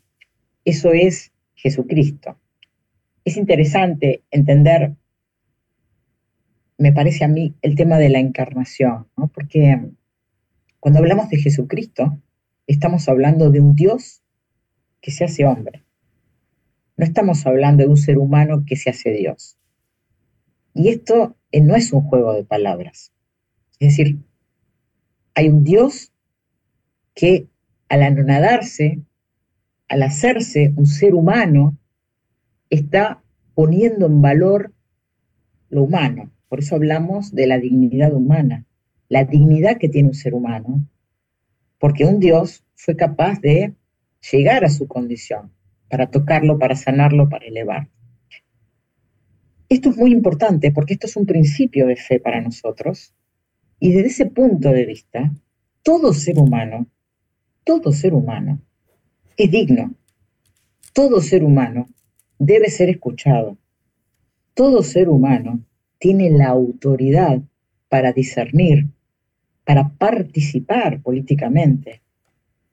[0.64, 2.38] eso es Jesucristo.
[3.24, 4.92] Es interesante entender,
[6.79, 9.81] me parece a mí, el tema de la encarnación, porque
[10.85, 12.20] cuando hablamos de Jesucristo,
[12.66, 14.23] estamos hablando de un Dios
[15.01, 15.83] que se hace hombre.
[16.99, 19.57] No estamos hablando de un ser humano que se hace Dios.
[20.75, 23.14] Y esto eh, no es un juego de palabras.
[23.79, 24.18] Es decir,
[25.35, 26.12] hay un Dios
[27.14, 27.49] que
[27.88, 29.01] al anonadarse,
[29.88, 31.79] al hacerse un ser humano,
[32.68, 33.23] está
[33.55, 34.75] poniendo en valor
[35.70, 36.31] lo humano.
[36.51, 38.66] Por eso hablamos de la dignidad humana,
[39.14, 40.88] la dignidad que tiene un ser humano,
[41.79, 43.72] porque un Dios fue capaz de
[44.33, 45.53] llegar a su condición,
[45.88, 47.88] para tocarlo, para sanarlo, para elevar.
[49.68, 53.14] Esto es muy importante porque esto es un principio de fe para nosotros
[53.79, 55.33] y desde ese punto de vista,
[55.85, 56.88] todo ser humano,
[57.62, 58.61] todo ser humano
[59.37, 59.94] es digno,
[60.92, 61.87] todo ser humano
[62.40, 63.59] debe ser escuchado,
[64.55, 65.64] todo ser humano
[66.00, 67.40] tiene la autoridad
[67.88, 68.88] para discernir,
[69.64, 72.03] para participar políticamente,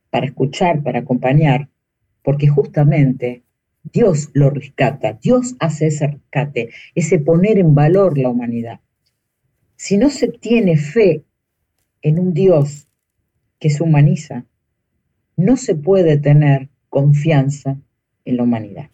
[0.10, 1.70] para escuchar, para acompañar,
[2.24, 3.44] porque justamente
[3.84, 8.82] Dios lo rescata, Dios hace ese rescate, ese poner en valor la humanidad.
[9.76, 11.24] Si no se tiene fe
[12.02, 12.88] en un Dios
[13.60, 14.46] que se humaniza,
[15.38, 17.80] no se puede tener confianza
[18.26, 18.92] en la humanidad.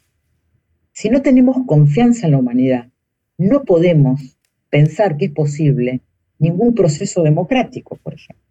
[0.94, 2.90] Si no tenemos confianza en la humanidad,
[3.38, 4.38] no podemos
[4.70, 6.02] pensar que es posible
[6.40, 8.44] ningún proceso democrático, por ejemplo.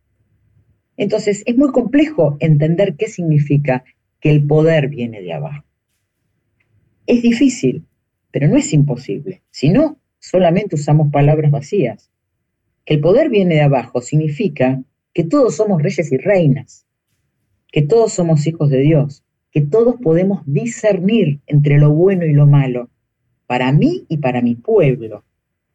[0.97, 3.85] Entonces, es muy complejo entender qué significa
[4.21, 5.65] que el poder viene de abajo.
[7.07, 7.85] Es difícil,
[8.31, 9.43] pero no es imposible.
[9.51, 12.11] Si no, solamente usamos palabras vacías.
[12.85, 16.87] Que el poder viene de abajo significa que todos somos reyes y reinas,
[17.71, 22.47] que todos somos hijos de Dios, que todos podemos discernir entre lo bueno y lo
[22.47, 22.91] malo,
[23.47, 25.25] para mí y para mi pueblo,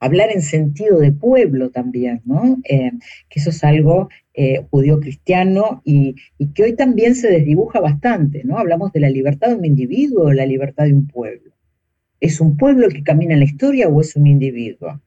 [0.02, 2.58] hablar en sentido de pueblo también, ¿no?
[2.68, 2.92] Eh,
[3.30, 6.16] que eso es algo eh, judío-cristiano y,
[6.56, 8.58] que hoy también se desdibuja bastante, ¿no?
[8.58, 11.54] Hablamos de la libertad de un individuo o la libertad de un pueblo.
[12.20, 15.00] ¿Es un pueblo que camina en la historia o es un individuo?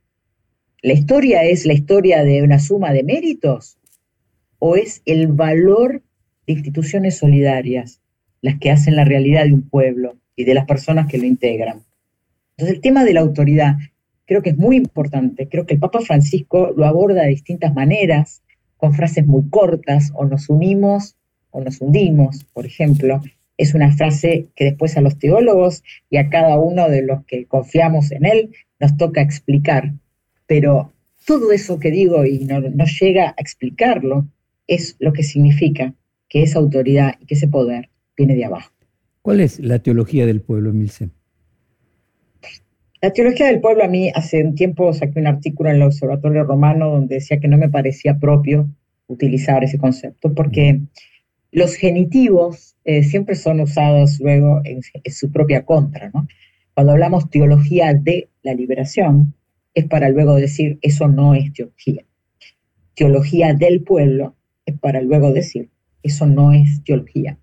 [0.80, 3.78] ¿La historia es la historia de una suma de méritos
[4.60, 6.02] o es el valor
[6.46, 8.00] de instituciones solidarias
[8.42, 11.82] las que hacen la realidad de un pueblo y de las personas que lo integran?
[12.56, 13.76] Entonces el tema de la autoridad
[14.26, 15.48] creo que es muy importante.
[15.48, 18.42] Creo que el Papa Francisco lo aborda de distintas maneras,
[18.76, 21.16] con frases muy cortas, o nos unimos
[21.50, 23.20] o nos hundimos, por ejemplo.
[23.56, 27.46] Es una frase que después a los teólogos y a cada uno de los que
[27.46, 29.92] confiamos en él nos toca explicar
[30.46, 30.92] pero
[31.26, 32.60] todo eso que digo y no,
[33.00, 34.28] llega a explicarlo
[34.66, 35.94] es lo que significa
[36.28, 38.72] que esa autoridad y que ese poder viene de abajo.
[39.22, 41.10] ¿Cuál es la teología del pueblo, Milce?
[43.04, 46.42] La teología del pueblo, a mí hace un tiempo saqué un artículo en el Observatorio
[46.44, 48.70] Romano donde decía que no me parecía propio
[49.08, 50.80] utilizar ese concepto, porque
[51.52, 56.10] los genitivos eh, siempre son usados luego en, en, su propia contra.
[56.14, 56.26] ¿no?
[56.72, 59.34] Cuando hablamos teología de la liberación,
[59.74, 62.06] es para luego decir, eso no es teología.
[62.94, 65.68] Teología del pueblo es para luego decir,
[66.02, 67.36] eso no es teología.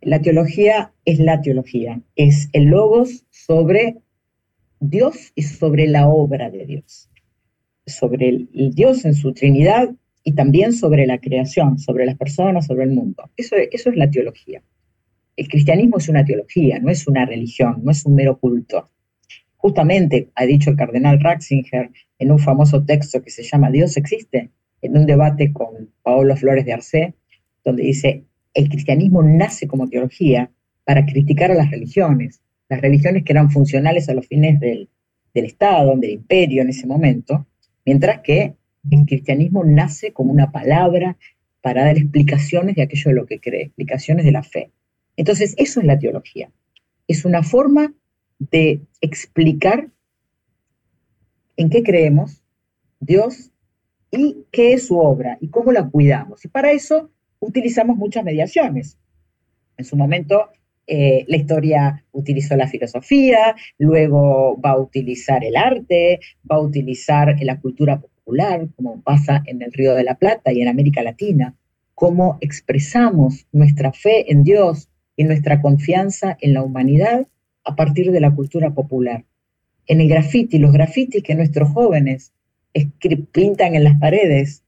[0.00, 3.96] La teología es la teología, es el logos sobre
[4.80, 7.10] Dios y sobre la obra de Dios,
[7.86, 9.90] sobre el, Dios en su Trinidad
[10.24, 13.30] y también sobre la creación, sobre las personas, sobre el mundo.
[13.36, 14.62] Eso, eso es la teología.
[15.36, 18.88] El cristianismo es una teología, no es una religión, no es un mero culto.
[19.58, 24.50] Justamente ha dicho el cardenal Ratzinger en un famoso texto que se llama Dios existe,
[24.80, 27.14] en un debate con Paolo Flores de Arce,
[27.62, 30.50] donde dice, el cristianismo nace como teología
[30.84, 32.40] para criticar a las religiones,
[32.70, 34.88] las religiones que eran funcionales a los fines del,
[35.34, 37.46] del Estado, del imperio en ese momento,
[37.84, 38.54] mientras que
[38.90, 41.18] el cristianismo nace como una palabra
[41.60, 44.70] para dar explicaciones de aquello de lo que cree, explicaciones de la fe.
[45.16, 46.50] Entonces, eso es la teología.
[47.06, 47.92] Es una forma
[48.38, 49.90] de explicar
[51.56, 52.42] en qué creemos,
[53.00, 53.50] Dios,
[54.12, 56.44] y qué es su obra y cómo la cuidamos.
[56.44, 58.96] Y para eso utilizamos muchas mediaciones.
[59.76, 60.50] En su momento,
[60.92, 66.18] eh, la historia utilizó la filosofía, luego va a utilizar el arte,
[66.50, 70.60] va a utilizar la cultura popular, como pasa en el Río de la Plata y
[70.60, 71.54] en América Latina,
[71.94, 77.28] cómo expresamos nuestra fe en Dios y nuestra confianza en la humanidad
[77.62, 79.24] a partir de la cultura popular.
[79.86, 82.32] En el graffiti, los grafitis que nuestros jóvenes
[83.30, 84.64] pintan en las paredes,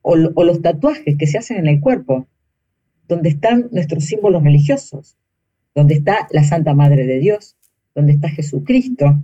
[0.00, 2.26] o, o los tatuajes que se hacen en el cuerpo,
[3.06, 5.16] donde están nuestros símbolos religiosos,
[5.74, 7.56] donde está la Santa Madre de Dios,
[7.94, 9.22] donde está Jesucristo,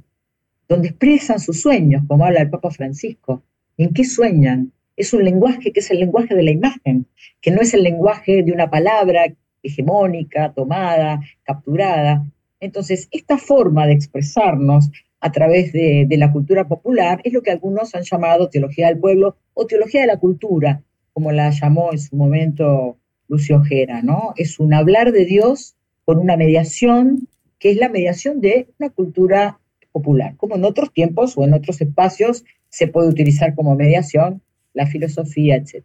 [0.69, 3.43] donde expresan sus sueños, como habla el Papa Francisco.
[3.77, 4.73] ¿En qué sueñan?
[4.97, 7.07] Es un lenguaje que es el lenguaje de la imagen,
[7.41, 9.27] que no es el lenguaje de una palabra
[9.63, 12.25] hegemónica, tomada, capturada,
[12.61, 17.95] entonces, esta forma de expresarnos a través de, la cultura popular es lo que algunos
[17.95, 20.83] han llamado teología del pueblo o teología de la cultura,
[21.13, 24.33] como la llamó en su momento Lucio Ojera, ¿no?
[24.37, 25.77] Es un hablar de Dios
[26.09, 29.61] con una mediación que es la mediación de una cultura
[29.93, 34.41] popular, como en otros tiempos o en otros espacios se puede utilizar como mediación
[34.73, 35.85] la filosofía, etc.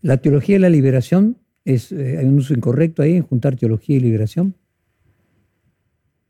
[0.00, 3.96] ¿La teología de la liberación es, eh, hay un uso incorrecto ahí en juntar teología
[3.98, 4.54] y liberación?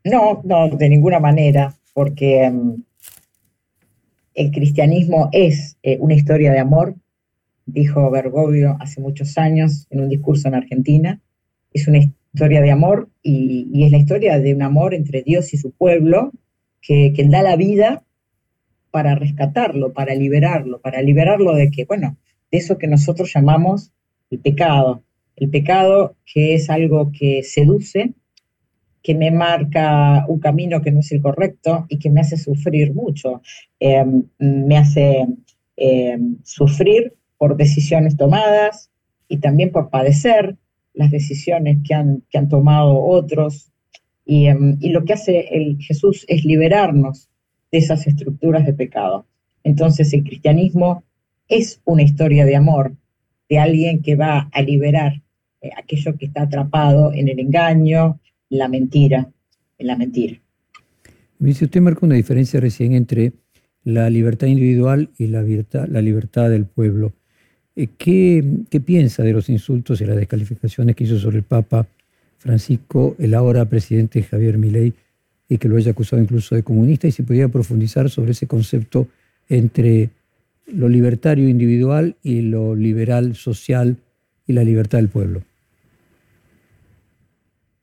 [0.03, 2.83] No, no, de ninguna manera, porque em,
[4.33, 6.95] el cristianismo es eh, una historia de amor,
[7.65, 11.21] dijo Bergoglio hace muchos años en un discurso en Argentina.
[11.71, 11.99] Es una
[12.37, 16.31] historia de amor y, es la historia de un amor entre Dios y su pueblo
[16.81, 18.03] que, que da la vida
[18.91, 22.15] para rescatarlo, para liberarlo, para liberarlo de que, bueno,
[22.51, 23.91] de eso que nosotros llamamos
[24.29, 25.01] el pecado.
[25.35, 28.13] El pecado que es algo que seduce,
[29.01, 32.93] que me marca un camino que no es el correcto y que me hace sufrir
[32.93, 33.41] mucho.
[33.79, 35.25] Em, me hace
[35.75, 38.91] em, sufrir por decisiones tomadas
[39.27, 40.55] y también por padecer
[40.97, 43.71] las decisiones que han, que han tomado otros.
[44.25, 47.29] Y, em, y lo que hace el Jesús es liberarnos
[47.71, 49.25] de esas estructuras de pecado.
[49.63, 51.03] Entonces el cristianismo
[51.47, 52.95] es una historia de amor,
[53.49, 55.21] de alguien que va a liberar
[55.61, 59.29] eh, aquello que está atrapado en el engaño, la mentira,
[59.77, 60.39] en la mentira.
[61.39, 63.33] Dice, usted marca una diferencia recién entre
[63.83, 67.13] la libertad individual y la libertad, la libertad del pueblo.
[67.77, 71.85] Eh, ¿Qué, ¿Qué, piensa de los insultos y las descalificaciones que hizo sobre el Papa
[72.39, 74.93] Francisco, el ahora presidente Javier Milei,
[75.47, 77.07] y que lo haya acusado incluso de comunista?
[77.07, 79.07] Y si podría profundizar sobre ese concepto
[79.47, 80.09] entre
[80.65, 83.97] lo libertario individual y lo liberal social
[84.47, 85.43] y la libertad del pueblo.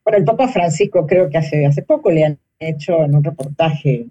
[0.03, 4.07] Bueno, el Papa Francisco creo que hace poco le han hecho en un reportaje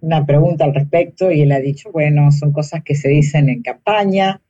[0.00, 3.62] una pregunta al respecto y él ha dicho, bueno, son cosas que se dicen en
[3.62, 4.40] campaña,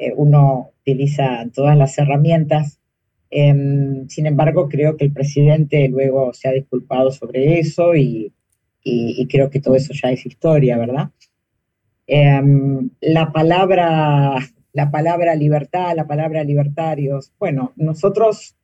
[0.00, 2.80] eh, uno utiliza todas las herramientas.
[3.30, 8.32] Em, sin embargo, creo que el presidente luego se ha disculpado sobre eso y,
[9.28, 11.10] creo que todo eso ya es historia, ¿verdad?
[12.06, 14.38] Em, la palabra
[14.72, 17.32] la palabra libertad, la palabra libertarios.
[17.38, 18.56] Bueno, nosotros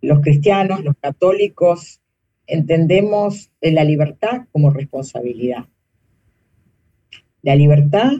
[0.00, 2.00] los cristianos, los católicos,
[2.46, 5.66] entendemos la libertad como responsabilidad.
[7.42, 8.12] La libertad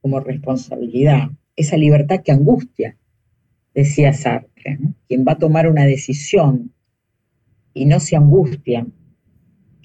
[0.00, 2.96] como responsabilidad, esa libertad que angustia,
[3.74, 4.78] decía Sartre.
[5.08, 6.72] Quien va a tomar una decisión
[7.72, 8.86] y no se angustia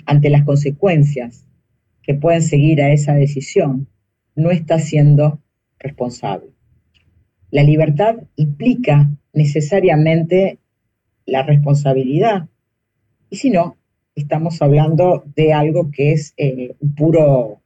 [0.06, 1.47] ante las consecuencias
[2.04, 3.88] que pueden seguir a esa decisión,
[4.36, 5.41] no está siendo
[5.80, 6.51] responsable.
[7.49, 10.60] La libertad implica necesariamente
[11.25, 12.47] la responsabilidad.
[13.30, 13.78] Y si no,
[14.15, 17.62] estamos hablando de algo que es eh, un, puro,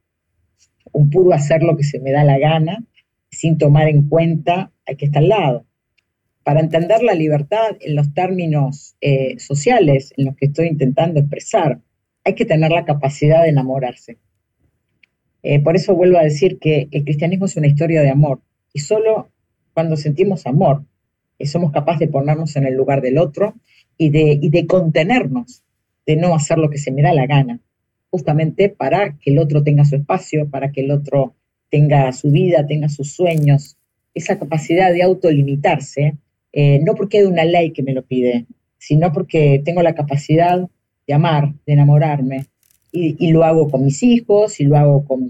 [0.92, 2.84] un puro hacer lo que se me da la gana,
[3.32, 5.66] sin tomar en cuenta al que está al lado.
[6.44, 11.80] Para entender la libertad en los términos eh, sociales en los que estoy intentando expresar,
[12.24, 14.18] hay que tener la capacidad de enamorarse.
[15.44, 18.42] Eh, por eso vuelvo a decir que el cristianismo es una historia de amor
[18.74, 19.30] y solo
[19.74, 20.84] cuando sentimos amor
[21.38, 23.56] y somos capaces de ponernos en el lugar del otro
[23.98, 25.64] y de, y de contenernos,
[26.06, 27.62] de no hacer lo que se me da la gana,
[28.10, 31.36] justamente para que el otro tenga su espacio, para que el otro
[31.70, 33.78] tenga su vida, tenga sus sueños,
[34.14, 36.18] esa capacidad de autolimitarse,
[36.52, 38.46] eh, no porque hay una ley que me lo pide,
[38.78, 40.68] sino porque tengo la capacidad
[41.08, 42.46] de amar, de enamorarme,
[42.92, 45.30] y, lo hago con mis hijos, y lo hago con,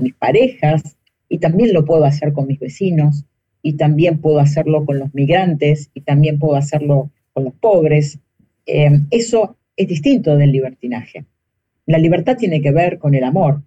[0.00, 0.96] mis parejas,
[1.28, 3.24] y también lo puedo hacer con mis vecinos,
[3.62, 8.18] y también puedo hacerlo con los migrantes y también puedo hacerlo con los pobres.
[8.66, 11.24] Eh, eso es distinto del libertinaje.
[11.86, 13.62] La libertad tiene que ver con el amor,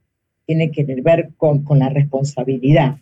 [0.51, 2.97] tiene que ver con, la responsabilidad.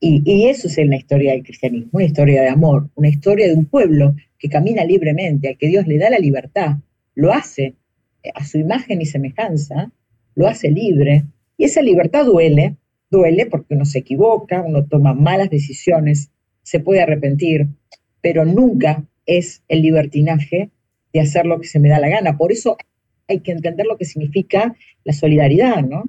[0.00, 3.46] Y, y, eso es en la historia del cristianismo, una historia de amor, una historia
[3.46, 6.76] de un pueblo que camina libremente, al que Dios le da la libertad,
[7.14, 7.74] lo hace
[8.34, 9.92] a su imagen y semejanza,
[10.34, 11.24] lo hace libre,
[11.56, 12.76] y esa libertad duele,
[13.10, 16.30] duele porque uno se equivoca, uno toma malas decisiones,
[16.62, 17.68] se puede arrepentir,
[18.20, 20.68] pero nunca es el libertinaje
[21.14, 22.36] de hacer lo que se me da la gana.
[22.36, 22.76] Por eso
[23.26, 26.04] hay que entender lo que significa la solidaridad, ¿no?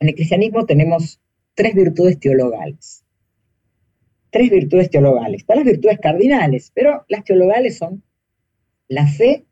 [0.00, 1.20] En el cristianismo tenemos
[1.54, 3.04] tres virtudes teologales.
[4.30, 5.40] Tres virtudes teologales.
[5.40, 8.02] Están las virtudes cardinales, pero las teologales son
[8.86, 9.46] la fe,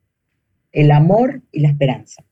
[0.73, 2.25] el amor y la esperanza.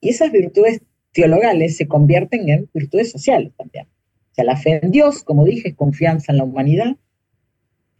[0.00, 0.82] Y esas virtudes
[1.12, 3.86] teologales se convierten en virtudes sociales también.
[4.32, 6.96] O sea, la fe en Dios, como dije, es confianza en la humanidad.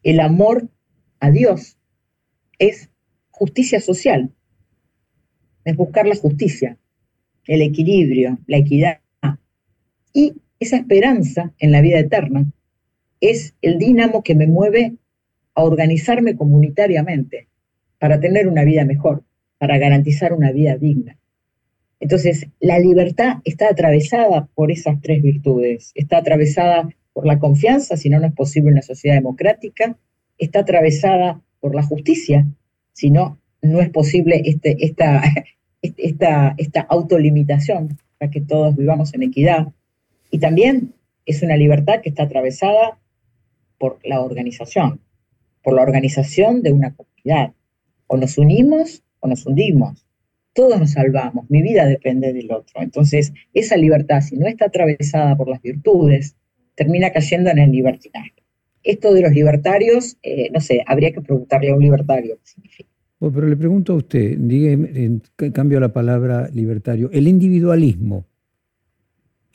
[0.03, 0.69] El amor
[1.21, 1.77] a Dios
[2.59, 2.91] es
[3.31, 4.33] justicia social,
[5.65, 6.79] es buscar la justicia,
[7.47, 9.01] el equilibrio, la equidad.
[10.13, 12.47] Y esa esperanza en la vida eterna
[13.21, 14.95] es el dínamo que me mueve
[15.55, 17.49] a organizarme comunitariamente
[17.99, 19.25] para tener una vida mejor,
[19.59, 21.19] para garantizar una vida digna.
[22.01, 25.91] Entonces, la libertad está atravesada por esas tres virtudes.
[25.95, 29.97] Está atravesada por la confianza, si no, no es posible una sociedad democrática.
[30.39, 32.47] Está atravesada por la justicia,
[32.93, 35.23] si no, no es posible este, esta,
[35.83, 39.69] esta, esta autolimitación para que todos vivamos en equidad.
[40.31, 40.95] Y también
[41.27, 42.99] es una libertad que está atravesada
[43.79, 45.01] por la organización,
[45.63, 47.53] por la organización de una comunidad.
[48.07, 50.09] O nos unimos o nos hundimos
[50.59, 52.83] todos nos salvamos, mi vida depende del otro.
[52.83, 56.35] Entonces, esa libertad, si no está atravesada por las virtudes,
[56.75, 58.43] termina cayendo en el libertinaje.
[58.83, 62.91] Esto de los libertarios, eh, no sé, habría que preguntarle a un libertario qué significa.
[63.21, 64.77] pero le pregunto a usted, diga,
[65.53, 68.27] cambio la palabra libertario, ¿el individualismo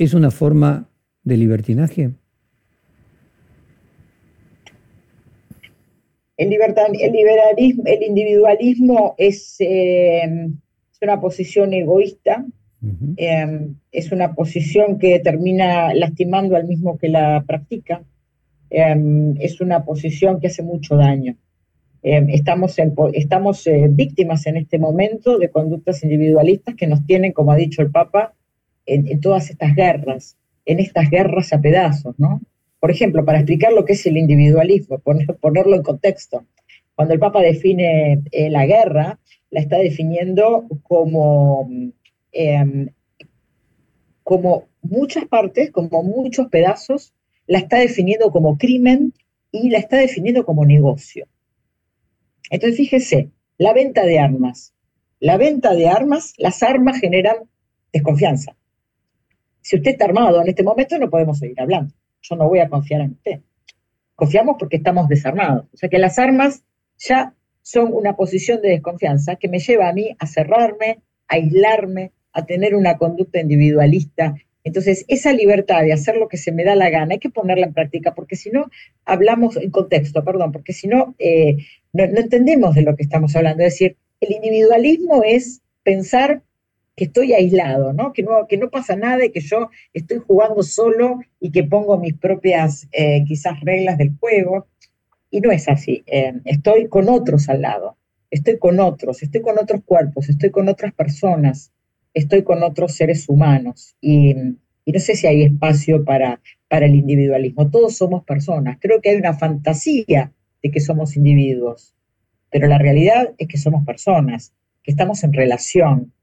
[0.04, 0.90] es una forma
[1.24, 2.12] de libertinaje?
[6.36, 10.50] El, el, liberalismo, el individualismo es, eh,
[11.02, 12.46] una posición egoísta,
[13.18, 18.04] em, es una posición que termina lastimando al mismo que la practica,
[18.70, 21.36] em, es una posición que hace mucho daño.
[22.02, 22.78] Estamos
[23.14, 27.82] estamos eh, víctimas en este momento de conductas individualistas que nos tienen, como ha dicho
[27.82, 28.34] el Papa,
[28.86, 32.42] en, todas estas guerras, en estas guerras a pedazos, ¿no?
[32.80, 36.46] Por ejemplo, para explicar lo que es el individualismo, ponerlo en contexto.
[36.96, 39.20] Cuando el Papa define eh, la guerra,
[39.50, 41.70] la está definiendo como,
[42.32, 42.90] em,
[44.24, 47.14] como muchas partes, como muchos pedazos,
[47.48, 49.14] la está definiendo como crimen
[49.52, 51.28] y la está definiendo como negocio.
[52.50, 54.74] Entonces, fíjese, la venta de armas,
[55.20, 57.38] la venta de armas, las armas generan
[57.94, 58.56] desconfianza.
[59.64, 61.94] Si usted está armado en este momento, no podemos seguir hablando.
[62.22, 63.40] Yo no voy a confiar en usted.
[64.14, 65.66] Confiamos porque estamos desarmados.
[65.74, 66.64] O sea que las armas
[67.00, 71.00] ya son una posición de desconfianza que me lleva a mí a cerrarme,
[71.30, 74.36] a aislarme, a tener una conducta individualista.
[74.66, 77.66] Entonces, esa libertad de hacer lo que se me da la gana, hay que ponerla
[77.66, 78.70] en práctica, porque si no,
[79.06, 81.58] hablamos en contexto, perdón, porque si no, eh,
[81.94, 83.64] no, no entendemos de lo que estamos hablando.
[83.64, 86.42] Es decir, el individualismo es pensar
[86.96, 88.14] que estoy aislado, ¿no?
[88.14, 88.48] Que, ¿no?
[88.48, 92.88] que no pasa nada y que yo estoy jugando solo y que pongo mis propias
[92.92, 94.68] eh, quizás reglas del juego.
[95.32, 96.04] Y no es así.
[96.06, 97.98] Eh, estoy con otros al lado,
[98.30, 101.72] estoy con otros, estoy con otros cuerpos, estoy con otras personas,
[102.14, 103.96] estoy con otros seres humanos.
[104.00, 104.36] Y,
[104.86, 107.72] y no sé si hay espacio para, para el individualismo.
[107.72, 108.78] Todos somos personas.
[108.80, 110.32] Creo que hay una fantasía
[110.62, 111.96] de que somos individuos,
[112.52, 116.14] pero la realidad es que somos personas, que estamos en relación,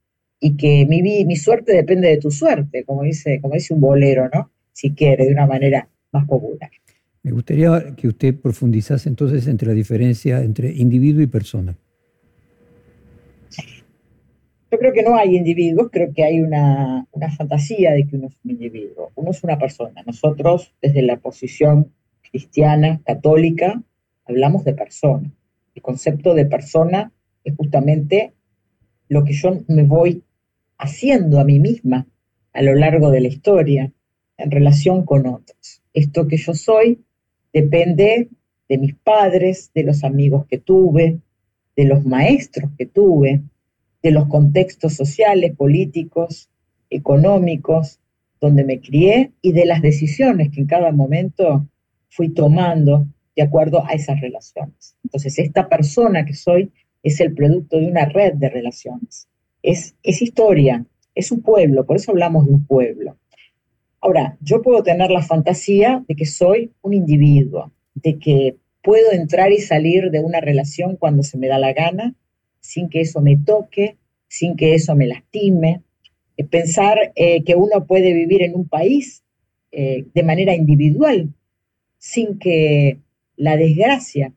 [0.41, 4.29] y que mi, mi suerte depende de tu suerte, como dice, como dice un bolero,
[4.33, 4.51] ¿no?
[4.73, 6.71] Si quiere, de una manera más popular.
[7.23, 11.77] Me gustaría que usted profundizase entonces entre la diferencia entre individuo y persona.
[14.73, 18.29] Yo creo que no hay individuos, creo que hay una, una, fantasía de que uno
[18.29, 19.11] es un individuo.
[19.17, 20.03] Uno es una persona.
[20.07, 21.93] Nosotros, desde la posición
[22.31, 23.83] cristiana, católica,
[24.25, 25.31] hablamos de persona.
[25.75, 27.13] El concepto de persona
[27.43, 28.33] es justamente
[29.09, 30.23] lo que yo me voy
[30.81, 32.07] haciendo a mí misma
[32.53, 33.93] a lo largo de la historia
[34.39, 35.83] en relación con otros.
[35.93, 37.05] Esto que yo soy
[37.53, 38.31] depende
[38.69, 41.21] de mis padres, de los amigos que tuve,
[41.77, 43.43] de los maestros que tuve,
[44.03, 46.49] de los contextos sociales, políticos,
[46.89, 48.01] económicos,
[48.41, 51.67] donde me crié y de las decisiones que en cada momento
[52.09, 53.07] fui tomando
[53.37, 54.97] de acuerdo a esas relaciones.
[55.05, 56.73] Entonces, esta persona que soy
[57.03, 59.30] es el producto de una red de relaciones
[59.63, 60.85] es, historia,
[61.15, 63.17] es un pueblo, por eso hablamos de un pueblo.
[64.01, 69.53] Ahora, yo puedo tener la fantasía de que soy un individuo, de que puedo entrar
[69.53, 72.15] y salir de una relación cuando se me da la gana,
[72.61, 73.97] sin que eso me toque,
[74.29, 75.83] sin que eso me lastime.
[76.37, 79.23] Eh, pensar eh, que uno puede vivir en un país
[79.73, 81.35] eh, de manera individual,
[81.99, 82.99] sin que
[83.37, 84.33] la desgracia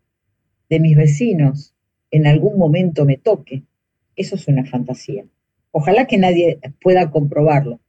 [0.69, 1.74] de mis vecinos
[2.11, 3.63] en algún momento me toque.
[4.16, 5.26] Eso es una fantasía.
[5.72, 7.80] Ojalá que nadie pueda comprobarlo,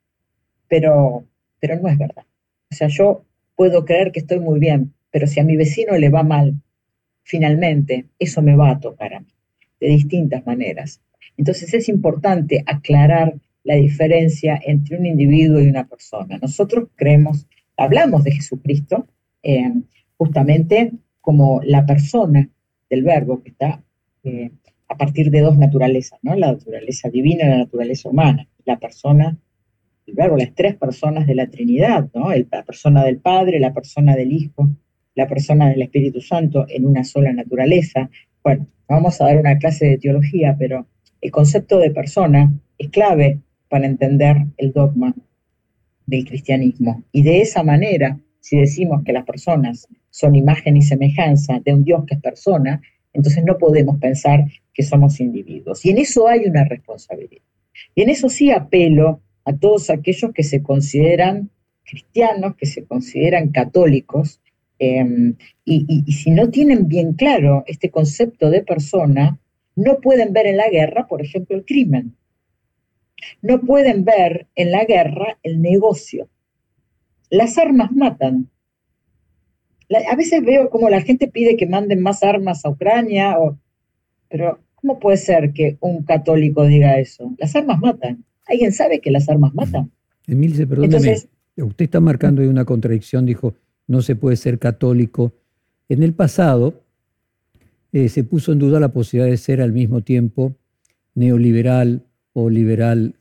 [0.68, 1.26] pero,
[1.60, 2.24] pero no es verdad.
[2.70, 3.24] O sea, yo
[3.56, 6.54] puedo creer que estoy muy bien, pero si a mi vecino le va mal,
[7.22, 9.32] finalmente eso me va a tocar a mí,
[9.80, 11.00] de distintas maneras.
[11.36, 16.38] Entonces es importante aclarar la diferencia entre un individuo y una persona.
[16.38, 17.46] Nosotros creemos,
[17.76, 19.06] hablamos de Jesucristo
[19.42, 19.72] eh,
[20.16, 22.48] justamente como la persona
[22.90, 23.82] del verbo que está
[24.22, 24.50] eh,
[24.88, 26.34] a partir de dos naturalezas, ¿no?
[26.34, 28.48] La naturaleza divina y la naturaleza humana.
[28.64, 29.36] La persona,
[30.06, 32.30] verbo, las tres personas de la Trinidad, ¿no?
[32.30, 34.68] la persona del Padre, la persona del Hijo,
[35.14, 38.10] la persona del Espíritu Santo en una sola naturaleza.
[38.42, 40.86] Bueno, vamos a dar una clase de teología, pero
[41.20, 45.14] el concepto de persona es clave para entender el dogma
[46.06, 47.02] del cristianismo.
[47.12, 51.84] Y de esa manera, si decimos que las personas son imagen y semejanza de un
[51.84, 52.80] Dios que es persona,
[53.12, 54.44] entonces no podemos pensar
[54.74, 55.84] que somos individuos.
[55.86, 57.42] Y en eso hay una responsabilidad.
[57.94, 61.50] Y en eso sí apelo a todos aquellos que se consideran
[61.84, 64.40] cristianos, que se consideran católicos,
[64.78, 69.38] em, y, y, si no tienen bien claro este concepto de persona,
[69.76, 72.16] no pueden ver en la guerra, por ejemplo, el crimen.
[73.42, 76.28] No pueden ver en la guerra el negocio.
[77.30, 78.50] Las armas matan,
[80.10, 83.58] a veces veo como la gente pide que manden más armas a Ucrania, o,
[84.28, 87.34] pero ¿cómo puede ser que un católico diga eso?
[87.38, 88.22] Las armas matan.
[88.46, 89.90] ¿Alguien sabe que las armas matan?
[90.26, 91.16] Emilce, perdóneme,
[91.56, 93.54] usted está marcando ahí una contradicción, dijo,
[93.86, 95.32] no se puede ser católico.
[95.88, 96.82] En el pasado
[97.92, 100.54] eh, se puso en duda la posibilidad de ser al mismo tiempo
[101.14, 102.02] neoliberal
[102.34, 103.14] o liberal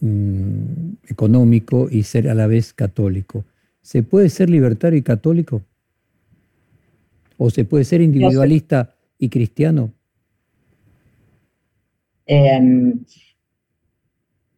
[0.00, 3.44] mm, económico y ser a la vez católico.
[3.82, 5.60] ¿Se puede ser libertario y católico?
[7.36, 9.92] ¿O se puede ser individualista y cristiano?
[12.26, 13.04] Em,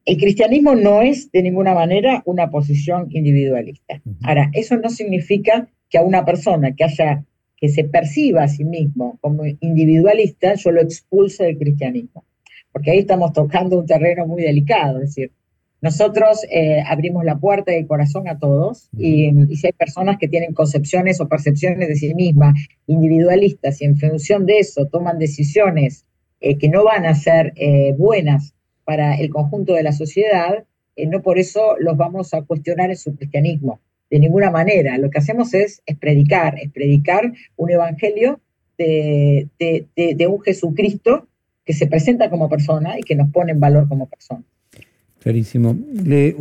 [0.04, 4.00] el cristianismo no es de ninguna manera una posición individualista.
[4.22, 7.24] Ahora, eso no significa que a una persona que haya
[7.58, 12.24] que se perciba a sí mismo como individualista, yo lo expulse del cristianismo.
[12.72, 15.32] Porque ahí estamos tocando un terreno muy delicado, es decir,
[15.80, 20.26] nosotros eh, abrimos la puerta y el corazón a todos y, si hay personas que
[20.26, 22.54] tienen concepciones o percepciones de sí mismas
[22.88, 26.04] individualistas y en función de eso toman decisiones
[26.40, 27.52] que no van a ser
[27.96, 30.64] buenas para el conjunto de la sociedad,
[31.06, 33.80] no por eso los vamos a cuestionar en su cristianismo,
[34.10, 34.98] de ninguna manera.
[34.98, 38.40] Lo que hacemos es, es predicar, es predicar un evangelio
[38.78, 41.26] de, de, un Jesucristo
[41.64, 44.42] que se presenta como persona y que nos pone en valor como persona.
[45.20, 45.76] Clarísimo.
[45.92, 46.34] Le,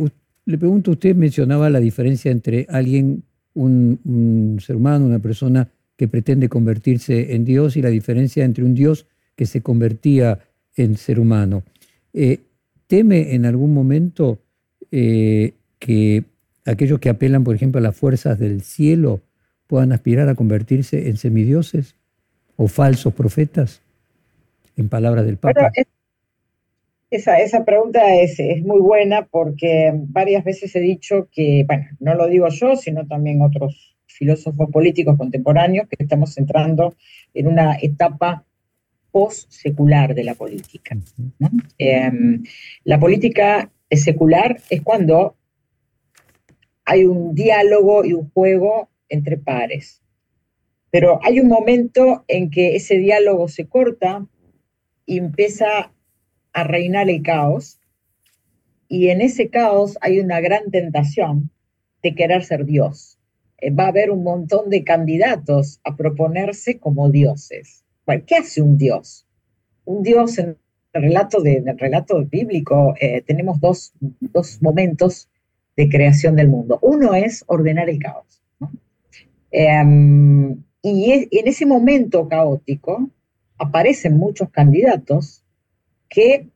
[0.46, 3.22] le pregunto, usted mencionaba la diferencia entre alguien,
[3.54, 8.74] un, ser humano, una persona que pretende convertirse en Dios y la diferencia entre un
[8.74, 9.06] Dios
[9.38, 10.40] que se convertía
[10.76, 11.62] en ser humano.
[12.12, 12.40] Eh,
[12.88, 14.38] ¿Teme en algún momento
[14.90, 16.24] eh, que
[16.66, 19.22] aquellos que apelan, por ejemplo, a las fuerzas del cielo
[19.66, 21.94] puedan aspirar a convertirse en semidioses?
[22.58, 23.80] o falsos profetas,
[24.76, 25.70] en palabras del Papa?
[27.10, 32.14] esa, esa pregunta es, es, muy buena porque varias veces he dicho que, bueno, no
[32.14, 36.96] lo digo yo, sino también otros filósofos políticos contemporáneos, que estamos entrando
[37.32, 38.44] en una etapa
[39.10, 40.96] post-secular de la política.
[41.78, 42.42] Em,
[42.84, 45.36] la política secular es cuando
[46.84, 50.02] hay un diálogo y un juego entre pares.
[50.90, 54.26] Pero hay un momento en que ese diálogo se corta
[55.04, 55.92] y empieza
[56.52, 57.78] a reinar el caos.
[58.88, 61.50] Y en ese caos hay una gran tentación
[62.02, 63.18] de querer ser Dios.
[63.58, 67.84] Eh, va a haber un montón de candidatos a proponerse como dioses.
[68.26, 69.26] ¿Qué hace un Dios?
[69.84, 70.56] Un Dios en
[70.94, 73.92] el relato, de, relato bíblico eh, tenemos dos,
[74.60, 75.28] momentos
[75.76, 76.78] de creación del mundo.
[76.80, 78.42] Uno es ordenar el caos.
[79.50, 83.10] Em, y en ese momento caótico
[83.58, 85.44] aparecen muchos candidatos
[86.08, 86.48] que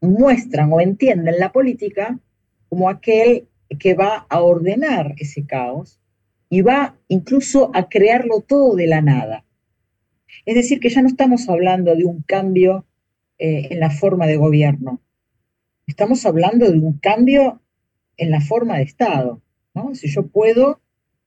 [0.00, 2.18] muestran o entienden la política
[2.68, 6.00] como aquel que va a ordenar ese caos
[6.48, 9.44] y va incluso a crearlo todo de la nada.
[10.46, 12.86] Es decir, que ya no estamos hablando de un cambio
[13.38, 15.00] eh, en la forma de gobierno,
[15.86, 17.60] estamos hablando de un cambio
[18.16, 19.42] en la forma de Estado.
[19.94, 20.80] Si yo puedo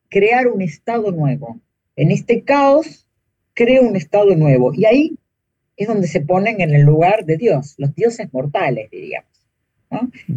[0.09, 1.59] crear un Estado nuevo.
[1.95, 3.07] En este caos,
[3.53, 4.73] creo un Estado nuevo.
[4.73, 5.17] Y ahí
[5.75, 9.29] es donde se ponen en el lugar de Dios, los dioses mortales, diríamos.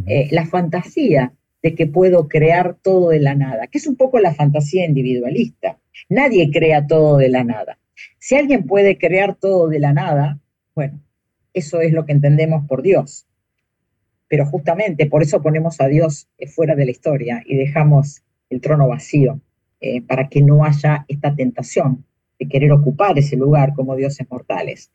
[0.07, 4.19] Eh, la fantasía de que puedo crear todo de la nada, que es un poco
[4.19, 5.79] la fantasía individualista.
[6.09, 7.79] Nadie crea todo de la nada.
[8.19, 10.39] Si alguien puede crear todo de la nada,
[10.75, 11.01] bueno,
[11.55, 13.27] eso es lo que entendemos por Dios.
[14.29, 18.89] Pero justamente por eso ponemos a Dios fuera de la historia y dejamos el trono
[18.89, 19.41] vacío.
[19.79, 22.07] Eh, para que no haya esta tentación
[22.39, 24.91] de querer ocupar ese lugar como dioses mortales.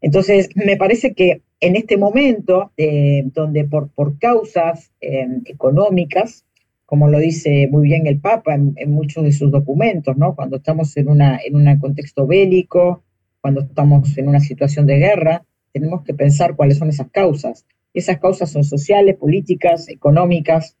[0.00, 6.44] Entonces, me parece que en este momento, eh, donde por, por causas em, económicas,
[6.86, 10.34] como lo dice muy bien el Papa en, muchos de sus documentos, ¿no?
[10.34, 13.02] cuando estamos en, una, en un contexto bélico,
[13.40, 17.66] cuando estamos en una situación de guerra, tenemos que pensar cuáles son esas causas.
[17.92, 20.76] Esas causas son sociales, políticas, económicas.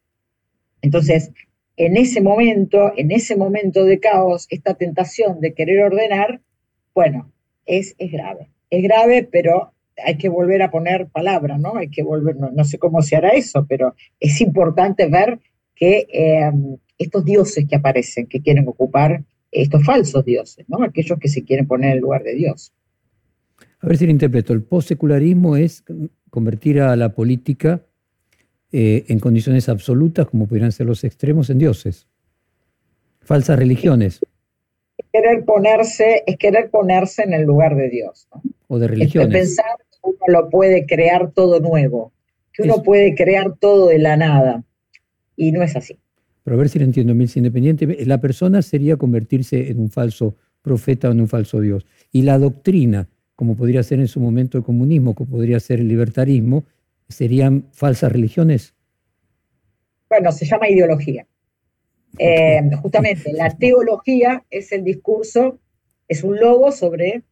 [0.80, 1.32] Entonces,
[1.76, 6.40] en ese momento, en ese momento de caos, esta tentación de querer ordenar,
[6.94, 7.30] bueno,
[7.66, 8.50] es, es grave.
[8.70, 11.76] Es grave, pero hay que volver a poner palabra, ¿no?
[11.76, 15.40] Hay que volver, no, sé cómo se hará eso, pero es importante ver
[15.76, 19.22] que em, estos dioses que aparecen, que quieren ocupar,
[19.52, 20.82] estos falsos dioses, ¿no?
[20.82, 22.72] Aquellos que se quieren poner en el lugar de Dios.
[23.80, 24.52] A ver si lo interpreto.
[24.52, 25.84] El postsecularismo es
[26.30, 27.82] convertir a la política
[28.72, 32.08] eh, en condiciones absolutas, como pudieran ser los extremos, en dioses.
[33.20, 34.20] Falsas religiones.
[34.98, 38.28] Es querer ponerse, es querer ponerse en el lugar de Dios.
[38.68, 39.28] O de religiones.
[39.28, 42.12] Es pensar que uno lo puede crear todo nuevo,
[42.52, 44.64] que uno puede crear todo de la nada.
[45.36, 45.98] Y no es así.
[46.42, 48.04] Pero a ver si lo entiendo, Mills, independiente.
[48.06, 51.86] La persona sería convertirse en un falso profeta o en un falso Dios.
[52.12, 55.88] Y la doctrina, como podría ser en su momento el comunismo, como podría ser el
[55.88, 56.64] libertarismo,
[57.08, 58.74] serían falsas religiones?
[60.08, 61.26] Bueno, se llama ideología.
[62.18, 65.58] Eh, justamente, la teología es el discurso,
[66.08, 67.22] es un logo sobre,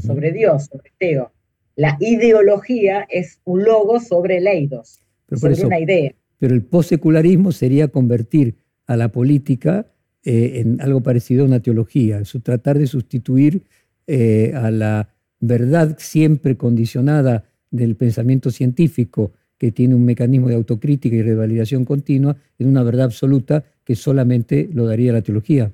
[0.00, 1.32] sobre Dios, sobre Teo.
[1.76, 5.00] La ideología es un logo sobre el eidos,
[5.30, 6.12] sobre una idea.
[6.38, 8.56] Pero el postsecularismo sería convertir
[8.86, 9.86] a la política
[10.22, 13.62] eh, en algo parecido a una teología, su tratar de sustituir
[14.06, 15.08] eh, a la
[15.40, 22.36] verdad siempre condicionada del pensamiento científico que tiene un mecanismo de autocrítica y revalidación continua
[22.58, 25.72] en una verdad absoluta que solamente lo daría la teología.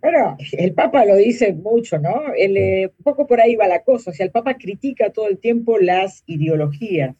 [0.00, 2.32] Bueno, el Papa lo dice mucho, ¿no?
[2.36, 4.10] Eh, un poco por ahí va la cosa.
[4.10, 7.16] O sea, el Papa critica todo el tiempo las ideologías.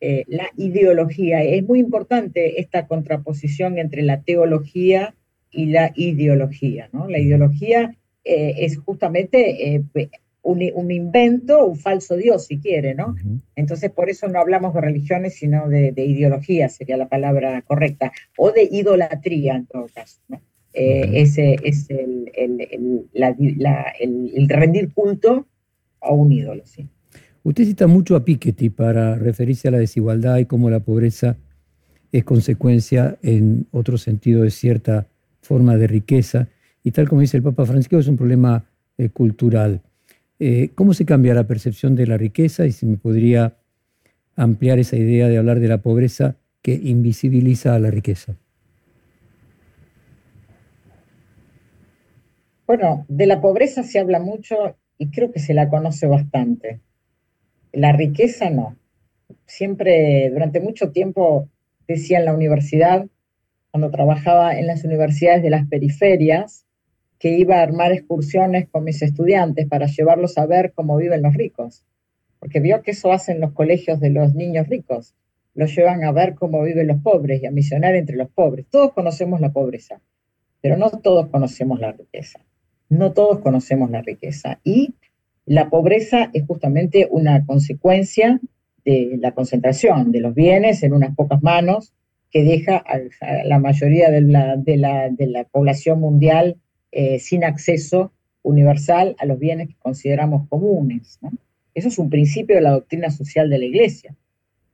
[0.00, 1.42] Eh, la ideología.
[1.42, 5.14] Es muy importante esta contraposición entre la teología
[5.50, 7.08] y la ideología, ¿no?
[7.08, 9.82] La ideología eh, es justamente
[10.42, 13.16] un, invento, un falso Dios, si quiere, ¿no?
[13.56, 18.52] Entonces, por eso no hablamos de religiones, sino de, ideología, sería la palabra correcta, o
[18.52, 20.20] de idolatría, en todo caso,
[20.72, 25.46] ese es el, el, rendir culto
[26.00, 26.88] a un ídolo, sí.
[27.44, 31.36] Usted cita mucho a Piketty para referirse a la desigualdad y cómo la pobreza
[32.12, 35.08] es consecuencia, en otro sentido, de cierta
[35.40, 36.48] forma de riqueza.
[36.84, 38.64] Y tal como dice el Papa Francisco, es un problema
[38.98, 39.80] eh, cultural.
[40.38, 42.66] Eh, ¿Cómo se cambia la percepción de la riqueza?
[42.66, 43.56] Y si me podría
[44.36, 48.36] ampliar esa idea de hablar de la pobreza que invisibiliza a la riqueza.
[52.74, 56.80] Bueno, de la pobreza se habla mucho y creo que se la conoce bastante.
[57.70, 58.78] La riqueza no.
[59.44, 61.50] Siempre, durante mucho tiempo,
[61.86, 63.04] decía en la universidad,
[63.70, 66.64] cuando trabajaba en las universidades de las periferias,
[67.18, 71.34] que iba a armar excursiones con mis estudiantes para llevarlos a ver cómo viven los
[71.34, 71.84] ricos,
[72.38, 75.14] porque vio que eso hacen los colegios de los niños ricos,
[75.54, 78.64] los llevan a ver cómo viven los pobres y a misionar entre los pobres.
[78.70, 80.00] Todos conocemos la pobreza,
[80.62, 82.40] pero no todos conocemos la riqueza.
[82.92, 84.60] No todos conocemos la riqueza.
[84.64, 84.96] Y
[85.46, 88.38] la pobreza es justamente una consecuencia
[88.84, 91.94] de la concentración de los bienes en unas pocas manos
[92.30, 94.20] que deja a la mayoría de
[94.76, 96.58] la, población mundial
[96.90, 98.12] eh, sin acceso
[98.42, 101.18] universal a los bienes que consideramos comunes.
[101.72, 104.14] Eso es un principio de la doctrina social de la Iglesia,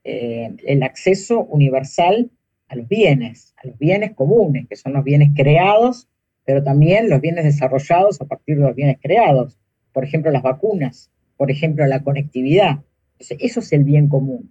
[0.02, 2.32] eh, el acceso universal
[2.66, 6.08] a los bienes, a los bienes comunes, que son los bienes creados,
[6.48, 9.58] pero también los bienes desarrollados a partir de los bienes creados,
[9.92, 12.78] por ejemplo las vacunas, por ejemplo la conectividad.
[13.18, 14.50] eso es el bien común,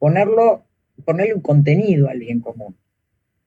[0.00, 0.64] ponerlo,
[1.04, 2.74] ponerle un contenido al bien común.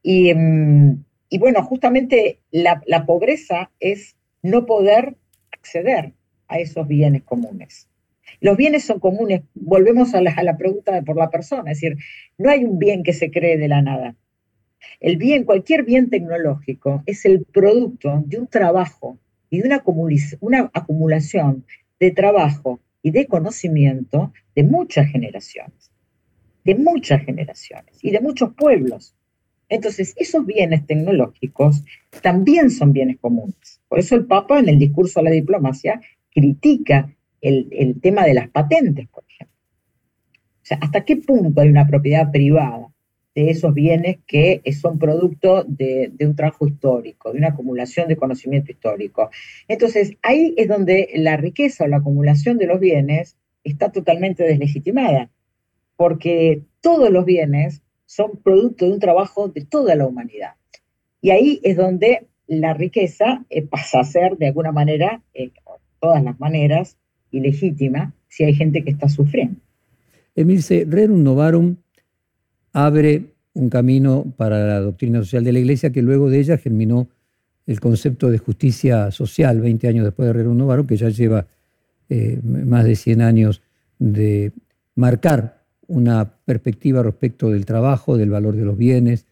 [0.02, 1.04] Y, mm,
[1.40, 5.18] bueno, justamente la, pobreza es no poder
[5.52, 6.14] acceder
[6.48, 7.90] a esos bienes comunes.
[8.40, 11.98] Los bienes son comunes, volvemos a la, a la, pregunta por la persona, es decir,
[12.38, 14.16] no hay un bien que se cree de la nada.
[15.00, 19.18] El bien, cualquier bien tecnológico, es el producto de un trabajo
[19.50, 19.84] y de una,
[20.42, 21.66] una acumulación
[22.00, 25.92] de trabajo y de conocimiento de muchas generaciones,
[26.64, 29.16] de muchas generaciones y de muchos pueblos.
[29.70, 31.84] Entonces, esos bienes tecnológicos
[32.22, 33.80] también son bienes comunes.
[33.88, 36.02] Por eso el Papa en el discurso a la diplomacia
[36.32, 39.56] critica el, tema de las patentes, por ejemplo.
[40.62, 42.90] O sea, ¿hasta qué punto hay una propiedad privada
[43.36, 48.18] de esos bienes que son producto de, de, un trabajo histórico, de una acumulación de
[48.18, 49.30] conocimiento histórico?
[49.68, 55.30] Entonces, ahí es donde la riqueza o la acumulación de los bienes está totalmente deslegitimada,
[55.96, 60.56] porque todos los bienes son producto de un trabajo de toda la humanidad.
[61.22, 65.52] Y ahí es donde la riqueza eh, pasa a ser, de alguna manera, eh,
[66.00, 66.98] todas las maneras,
[67.32, 69.60] ilegítima si hay gente que está sufriendo.
[70.36, 71.78] Emilce, Rerum Novarum
[72.86, 77.10] abre un camino para la doctrina social de la Iglesia que luego de ella germinó
[77.66, 81.46] el concepto de justicia social, 20 años después de Rerum Novarum, que ya lleva
[82.10, 83.62] eh, más de 100 años
[84.00, 84.52] de
[84.96, 89.26] marcar una perspectiva respecto del trabajo, del valor de los bienes.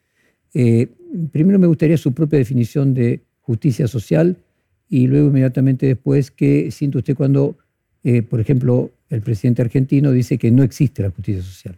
[0.53, 0.87] Eh,
[1.31, 4.37] primero me gustaría su propia definición de justicia social
[4.89, 7.57] y luego inmediatamente después qué siente usted cuando,
[8.03, 11.77] eh, por ejemplo, el presidente argentino dice que no existe la justicia social.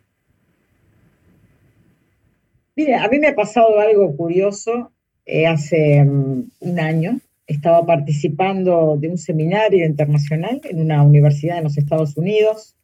[2.80, 4.94] Mire, a mí me ha pasado algo curioso
[5.26, 7.20] eh, hace mm, un año.
[7.46, 12.78] Estaba participando de un seminario internacional en una universidad en los Estados Unidos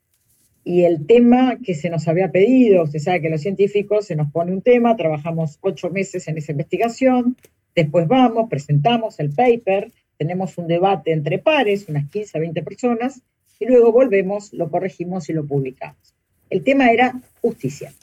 [0.66, 4.30] y el tema que se nos había pedido, usted sabe que los científicos se nos
[4.34, 7.38] pone un tema, trabajamos ocho meses en esa investigación,
[7.74, 13.22] después vamos, presentamos el paper, tenemos un debate entre pares, unas 15, 20 personas,
[13.62, 16.14] y luego volvemos, lo corregimos y lo publicamos.
[16.50, 17.94] El tema era justicia.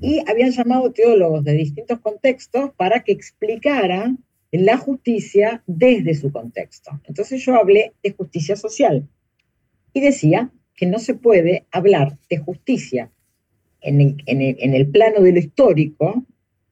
[0.00, 4.18] Y habían llamado teólogos de distintos contextos para que explicaran
[4.50, 7.00] la justicia desde su contexto.
[7.04, 9.06] Entonces yo hablé de justicia social
[9.92, 13.10] y decía que no se puede hablar de justicia
[13.80, 16.24] en el, plano de lo histórico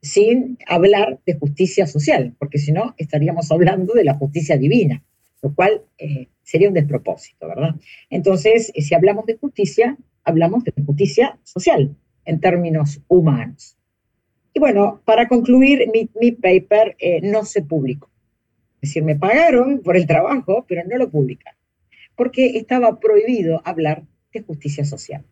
[0.03, 5.03] sin hablar de justicia social, porque si no estaríamos hablando de la justicia divina,
[5.43, 7.77] lo cual eh, sería un despropósito, ¿verdad?
[8.11, 11.97] Entonces, eh, si hablamos de justicia, hablamos de justicia social
[12.27, 13.79] en términos humanos.
[14.53, 18.11] Y bueno, para concluir, mi, paper eh, no se publicó.
[18.83, 21.57] Es decir, me pagaron por el trabajo, pero no lo publicaron
[22.17, 24.03] porque estaba prohibido hablar
[24.33, 25.25] de justicia social.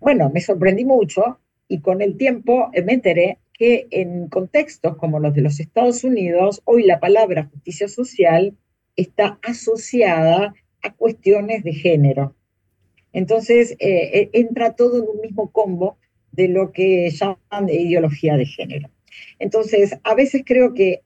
[0.00, 1.38] Bueno, me sorprendí mucho
[1.68, 6.60] y con el tiempo me enteré que en contextos como los de los Estados Unidos,
[6.64, 8.56] hoy la palabra justicia social
[8.96, 12.34] está asociada a cuestiones de género.
[13.12, 15.98] Entonces, eh, eh, entra todo en un mismo combo
[16.32, 18.90] de lo que llaman ideología de género.
[19.38, 21.02] Entonces, a veces creo que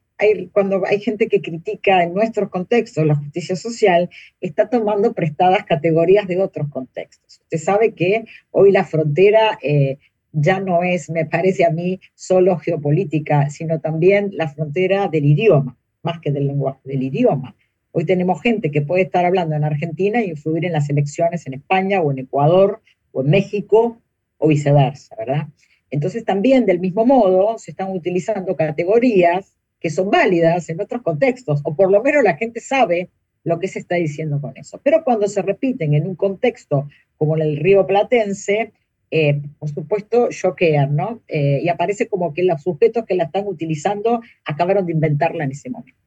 [0.51, 4.09] cuando hay gente que critica en nuestros contextos la justicia social,
[4.41, 7.41] está tomando prestadas categorías de otros contextos.
[7.41, 9.97] Usted sabe que hoy la frontera eh,
[10.31, 15.77] ya no es, me parece a mí, solo geopolítica, sino también la frontera del idioma,
[16.01, 17.55] más que del lenguaje, del idioma.
[17.95, 21.53] Hoy tenemos gente que puede estar hablando en Argentina e influir en las elecciones en
[21.53, 22.81] España o en Ecuador
[23.11, 24.01] o en México
[24.39, 25.47] o viceversa, ¿verdad?
[25.91, 31.61] Entonces también del mismo modo se están utilizando categorías que son válidas en otros contextos,
[31.65, 33.09] o por lo menos la gente sabe
[33.43, 34.81] lo que se está diciendo con eso.
[34.83, 38.71] Pero cuando se repiten en un contexto como el río Platense,
[39.11, 41.21] eh, por supuesto, choquean, ¿no?
[41.27, 45.51] Eh, y aparece como que los sujetos que la están utilizando acabaron de inventarla en
[45.51, 45.99] ese momento.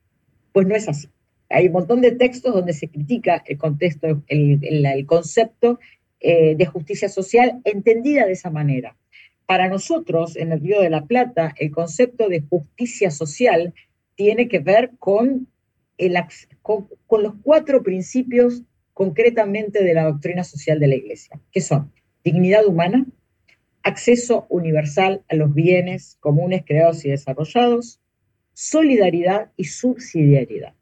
[0.53, 1.09] Pues no es así.
[1.49, 5.79] Hay un montón de textos donde se critica el contexto, el, concepto
[6.21, 8.97] eh, de justicia social entendida de esa manera.
[9.47, 13.75] Para nosotros, en el Río de la Plata, el concepto de justicia social
[14.17, 15.49] tiene que ver con,
[16.63, 21.93] con los cuatro principios concretamente de la doctrina social de la Iglesia, que son
[22.25, 23.07] dignidad humana,
[23.85, 28.01] acceso universal a los bienes comunes creados y desarrollados,
[28.53, 30.75] solidaridad y subsidiariedad.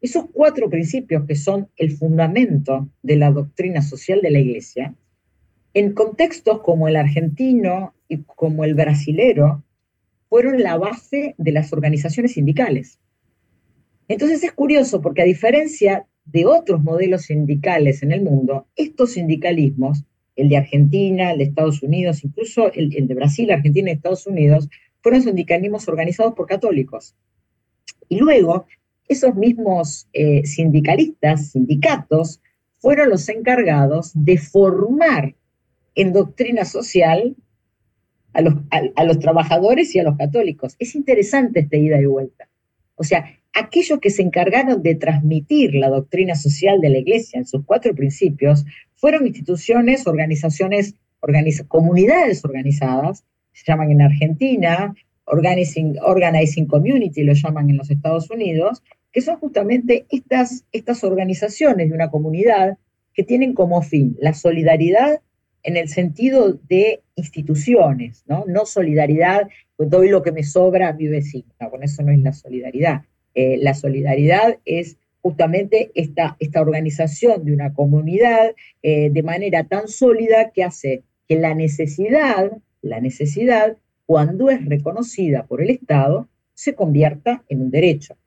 [0.00, 4.94] Esos cuatro principios que son el fundamento de la doctrina social de la Iglesia,
[5.74, 9.64] en contextos como el argentino y como el brasilero,
[10.28, 12.98] fueron la base de las organizaciones sindicales.
[14.08, 20.04] Entonces es curioso porque a diferencia de otros modelos sindicales en el mundo, estos sindicalismos
[20.36, 24.68] el de Argentina, el de Estados Unidos, incluso el, de Brasil, Argentina y Estados Unidos,
[25.02, 27.16] fueron sindicalismos organizados por católicos.
[28.08, 28.66] Y luego,
[29.08, 32.40] esos mismos eh, sindicalistas, sindicatos,
[32.78, 35.34] fueron los encargados de formar
[35.94, 37.36] en doctrina social
[38.32, 40.76] a los, trabajadores y a los católicos.
[40.78, 42.48] Es interesante esta ida y vuelta.
[42.94, 47.46] O sea, aquellos que se encargaron de transmitir la doctrina social de la Iglesia en
[47.46, 50.94] sus cuatro principios fueron instituciones, organizaciones,
[51.66, 54.94] comunidades organizadas, se llaman en Argentina,
[55.24, 58.82] organizing, organizing Community lo llaman en los Estados Unidos,
[59.16, 62.76] que son justamente estas, estas organizaciones de una comunidad
[63.14, 65.22] que tienen como fin la solidaridad
[65.62, 68.44] en el sentido de instituciones, ¿no?
[68.46, 72.18] No solidaridad, pues doy lo que me sobra a mi vecino, con eso no es
[72.18, 73.04] la solidaridad.
[73.34, 79.88] Eh, la solidaridad es justamente esta, esta organización de una comunidad eh, de manera tan
[79.88, 82.52] sólida que hace que la necesidad,
[82.82, 88.18] la necesidad, cuando es reconocida por el Estado, se convierta en un derecho.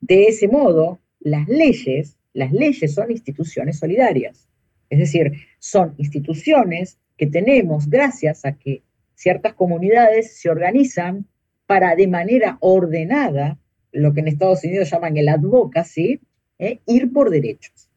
[0.00, 4.48] De ese modo, las leyes, las leyes son instituciones solidarias.
[4.90, 8.82] Es decir, son instituciones que tenemos gracias a que
[9.14, 11.26] ciertas comunidades se organizan
[11.66, 13.58] para de manera ordenada
[13.92, 16.20] lo que en Estados Unidos llaman el advocacy,
[16.58, 16.80] ¿eh?
[16.86, 17.88] ir por derechos.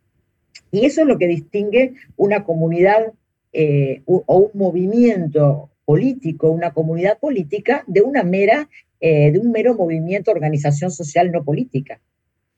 [0.72, 3.14] Y eso es lo que distingue una comunidad
[3.52, 8.70] eh, o un movimiento político, una comunidad política, de una mera,
[9.00, 12.00] eh, de un mero movimiento, organización social no política.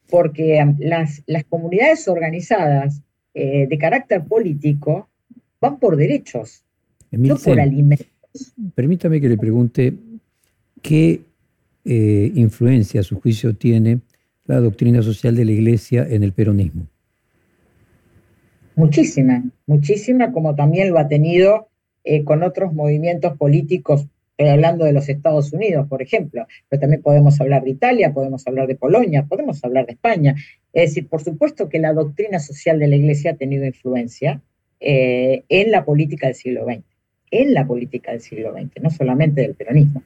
[0.09, 3.01] Porque um, las, las comunidades organizadas
[3.33, 5.07] de carácter político
[5.61, 6.65] van por derechos,
[7.11, 8.07] no por alimentos.
[8.75, 9.93] Permítame que le pregunte
[10.81, 11.21] qué
[11.83, 14.01] eh, influencia, a su juicio, tiene
[14.45, 16.87] la doctrina social de la Iglesia en el peronismo?
[18.75, 21.69] Muchísima, muchísima, como también lo ha tenido
[22.03, 27.01] eh, con otros movimientos políticos, estoy hablando de los Estados Unidos, por ejemplo, pero también
[27.01, 30.35] podemos hablar de Italia, podemos hablar de Polonia, podemos hablar de España.
[30.73, 34.41] Es decir, por supuesto que la doctrina social de la Iglesia ha tenido influencia
[34.79, 36.83] eh, en la política del siglo XX,
[37.29, 40.03] en la política del siglo XX, no solamente del peronismo.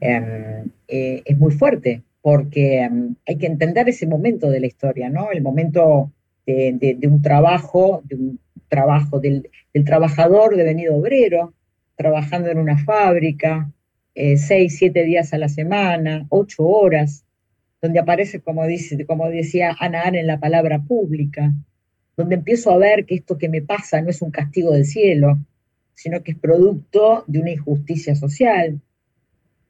[0.00, 5.08] Em, eh, es muy fuerte, porque em, hay que entender ese momento de la historia,
[5.08, 5.30] ¿no?
[5.30, 6.10] El momento
[6.46, 9.50] de, un trabajo, de un trabajo del,
[9.84, 11.52] trabajador devenido obrero,
[11.96, 13.72] trabajando en una fábrica,
[14.14, 17.24] eh, seis, siete días a la semana, ocho horas,
[17.82, 21.52] donde aparece, como, dice, como decía Ana Ana en la palabra pública,
[22.16, 25.38] donde empiezo a ver que esto que me pasa no es un castigo del cielo,
[25.94, 28.80] sino que es producto de una injusticia social,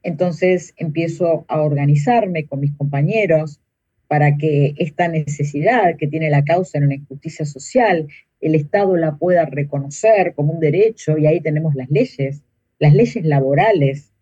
[0.03, 3.59] entonces empiezo a organizarme con mis compañeros
[4.07, 8.07] para que esta necesidad que tiene la causa en una injusticia social,
[8.39, 12.43] el Estado la pueda reconocer como un derecho, y ahí tenemos las leyes,
[12.79, 14.13] las leyes laborales,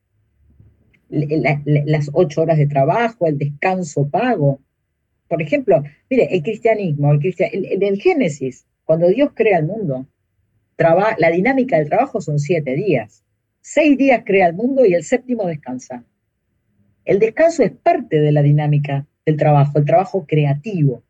[1.09, 4.59] las ocho horas de trabajo, el descanso pago.
[5.28, 10.07] Por ejemplo, mire, el cristianismo, el, el, Génesis, cuando Dios crea el mundo,
[10.78, 13.24] la dinámica del trabajo son siete días.
[13.61, 16.03] Seis días crea el mundo y el séptimo descansa.
[17.03, 21.03] El descanso es parte de la dinámica del trabajo, el trabajo creativo.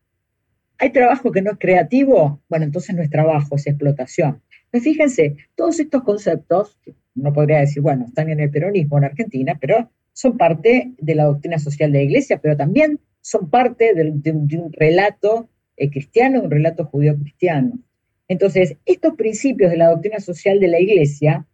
[0.78, 2.42] ¿Hay trabajo que no es creativo?
[2.50, 4.42] Bueno, entonces no es trabajo, es explotación.
[4.72, 6.80] Pues fíjense, todos estos conceptos,
[7.14, 11.26] no podría decir, bueno, están en el peronismo en Argentina, pero son parte de la
[11.26, 16.52] doctrina social de la Iglesia, pero también son parte de, un relato eh, cristiano, un
[16.52, 17.80] relato judío-cristiano.
[18.28, 21.46] Entonces, estos principios de la doctrina social de la Iglesia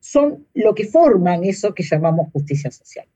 [0.00, 3.06] son lo que forman eso que llamamos justicia social.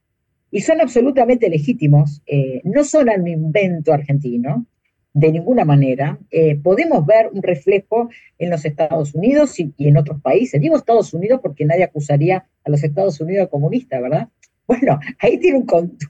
[0.50, 4.66] Y son absolutamente legítimos, eh, no son un invento argentino,
[5.12, 6.18] de ninguna manera.
[6.30, 10.60] Eh, podemos ver un reflejo en los Estados Unidos y, en otros países.
[10.60, 14.28] Digo Estados Unidos porque nadie acusaría a los Estados Unidos de comunistas, ¿verdad?
[14.70, 15.66] Bueno, ahí tiene un,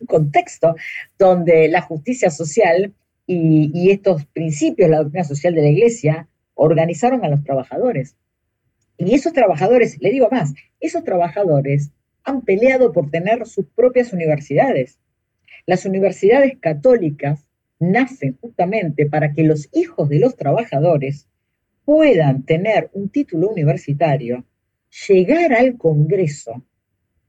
[0.06, 0.74] contexto
[1.18, 2.92] donde la justicia social
[3.26, 8.16] y, y, estos principios, la doctrina social de la Iglesia, organizaron a los trabajadores.
[8.98, 11.90] Y esos trabajadores, le digo más, esos trabajadores
[12.22, 14.98] han peleado por tener sus propias universidades.
[15.64, 17.46] Las universidades católicas
[17.80, 21.26] nacen justamente para que los hijos de los trabajadores
[21.84, 24.44] puedan tener un título universitario,
[25.08, 26.64] llegar al Congreso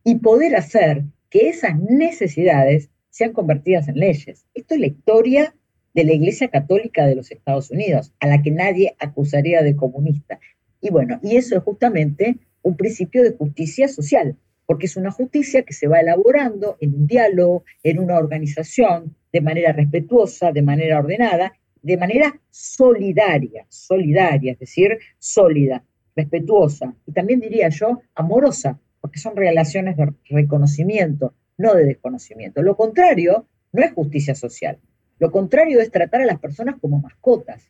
[0.04, 4.46] y poder hacer que esas necesidades sean convertidas en leyes.
[4.54, 5.56] Esto es la historia
[5.94, 10.40] de la Iglesia Católica de los Estados Unidos, a la que nadie acusaría de comunista.
[10.82, 14.38] Y bueno, y eso es justamente un principio de justicia social,
[14.72, 19.42] porque es una justicia que se va elaborando en un diálogo, en una organización, de
[19.42, 21.52] manera respetuosa, de manera ordenada,
[21.82, 25.84] de manera solidaria, solidaria, es decir, sólida,
[26.16, 32.62] respetuosa y también diría yo amorosa, porque son relaciones de reconocimiento, no de desconocimiento.
[32.62, 34.80] Lo contrario no es justicia social.
[35.20, 37.70] Lo contrario es tratar a las personas como mascotas.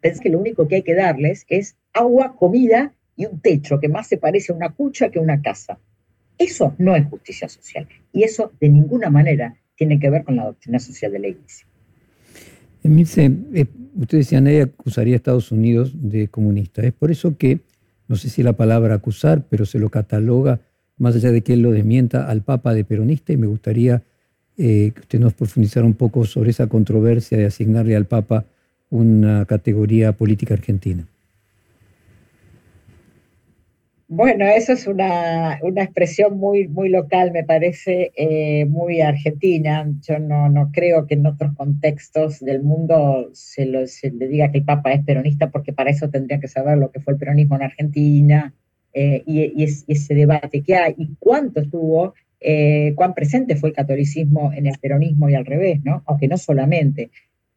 [0.00, 3.88] Pensé que lo único que hay que darles es agua, comida y un techo que
[3.88, 5.80] más se parece a una cucha que a una casa.
[6.42, 10.46] Eso no es justicia social y eso de ninguna manera tiene que ver con la
[10.46, 11.66] doctrina social de la Iglesia.
[12.82, 16.82] Emilce, eh, usted decía, nadie acusaría a Estados Unidos de comunista.
[16.82, 17.60] Es por eso que,
[18.08, 20.60] no sé si la palabra acusar, pero se lo cataloga,
[20.98, 24.02] más allá de que él lo desmienta, al Papa de peronista, y me gustaría
[24.58, 28.46] eh, que usted nos profundizara un poco sobre esa controversia de asignarle al Papa
[28.90, 31.06] una categoría política argentina.
[34.14, 39.90] Bueno, eso es una, expresión muy, muy local, me parece, eh, muy argentina.
[40.02, 44.64] Yo no, no creo que en otros contextos del mundo se, le diga que el
[44.66, 47.62] Papa es peronista, porque para eso tendría que saber lo que fue el peronismo en
[47.62, 48.52] Argentina
[48.92, 54.52] eh, y, ese debate que hay y cuánto estuvo, eh, cuán presente fue el catolicismo
[54.52, 56.02] en el peronismo y al revés, ¿no?
[56.04, 57.10] Aunque no solamente.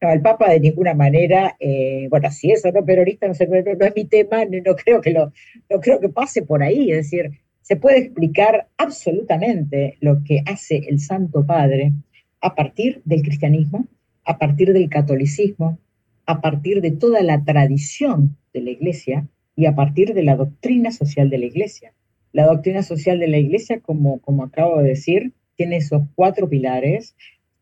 [0.06, 3.96] No, el Papa de ninguna manera, eh, bueno, si eso no peronista no, no, es
[3.96, 5.34] mi tema, no, creo que lo,
[5.68, 7.32] no creo que pase por ahí, es decir,
[7.62, 11.92] se puede explicar absolutamente lo que hace el Santo Padre
[12.40, 13.88] a partir del cristianismo,
[14.26, 15.80] a partir del catolicismo,
[16.28, 20.92] a partir de toda la tradición de la Iglesia y a partir de la doctrina
[20.92, 21.94] social de la Iglesia.
[22.32, 27.16] La doctrina social de la Iglesia, como, como acabo de decir, tiene esos cuatro pilares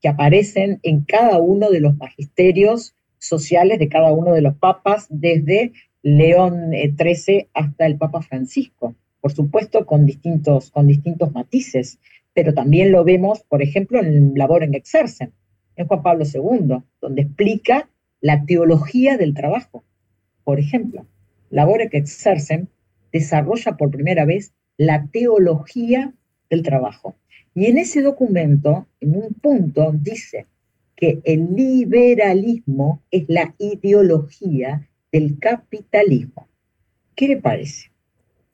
[0.03, 5.07] que aparecen en cada uno de los magisterios sociales de cada uno de los papas,
[5.09, 11.99] desde León XIII eh, hasta el Papa Francisco, por supuesto con distintos, con distintos matices,
[12.33, 15.31] pero también lo vemos, por ejemplo, en Labor en Exercen,
[15.77, 17.87] en Juan Pablo II, donde explica
[18.19, 19.85] la teología del trabajo.
[20.43, 21.05] Por ejemplo,
[21.49, 22.67] Labor en Exercen
[23.13, 26.13] desarrolla por primera vez la teología
[26.49, 27.15] del trabajo.
[27.55, 30.47] Y en ese documento, en un punto, dice
[30.95, 36.47] que el liberalismo es la ideología del capitalismo.
[37.15, 37.91] ¿Qué le parece?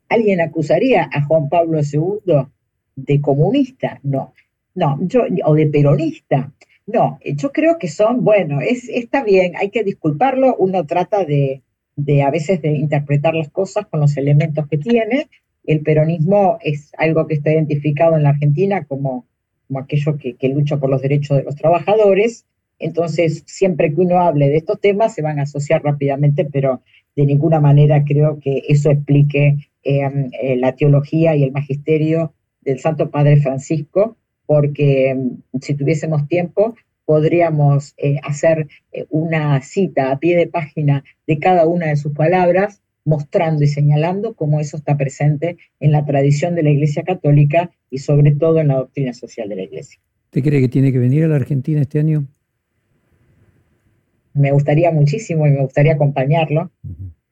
[0.10, 2.48] ¿Alguien acusaría a Juan Pablo II
[2.96, 4.00] de comunista?
[4.04, 4.34] No,
[4.76, 5.00] no,
[5.46, 6.52] o de peronista.
[6.88, 11.62] No, yo creo que son, bueno, es, está bien, hay que disculparlo, uno trata de,
[11.96, 15.30] de a veces de interpretar las cosas con los elementos que tiene,
[15.70, 19.28] el peronismo es algo que está identificado en la Argentina como,
[19.76, 22.48] aquello que, lucha por los derechos de los trabajadores.
[22.80, 26.82] Entonces, siempre que uno hable de estos temas, se van a asociar rápidamente, pero
[27.16, 32.80] de ninguna manera creo que eso explique em, eh, la teología y el magisterio del
[32.80, 34.18] Santo Padre Francisco,
[34.48, 36.74] porque em, si tuviésemos tiempo,
[37.06, 42.14] podríamos eh, hacer eh, una cita a pie de página de cada una de sus
[42.14, 47.72] palabras mostrando y señalando cómo eso está presente en la tradición de la Iglesia Católica
[47.90, 50.00] y sobre todo en la doctrina social de la Iglesia.
[50.26, 52.28] ¿Usted cree que tiene que venir a la Argentina este año?
[54.40, 56.72] me gustaría muchísimo y me gustaría acompañarlo.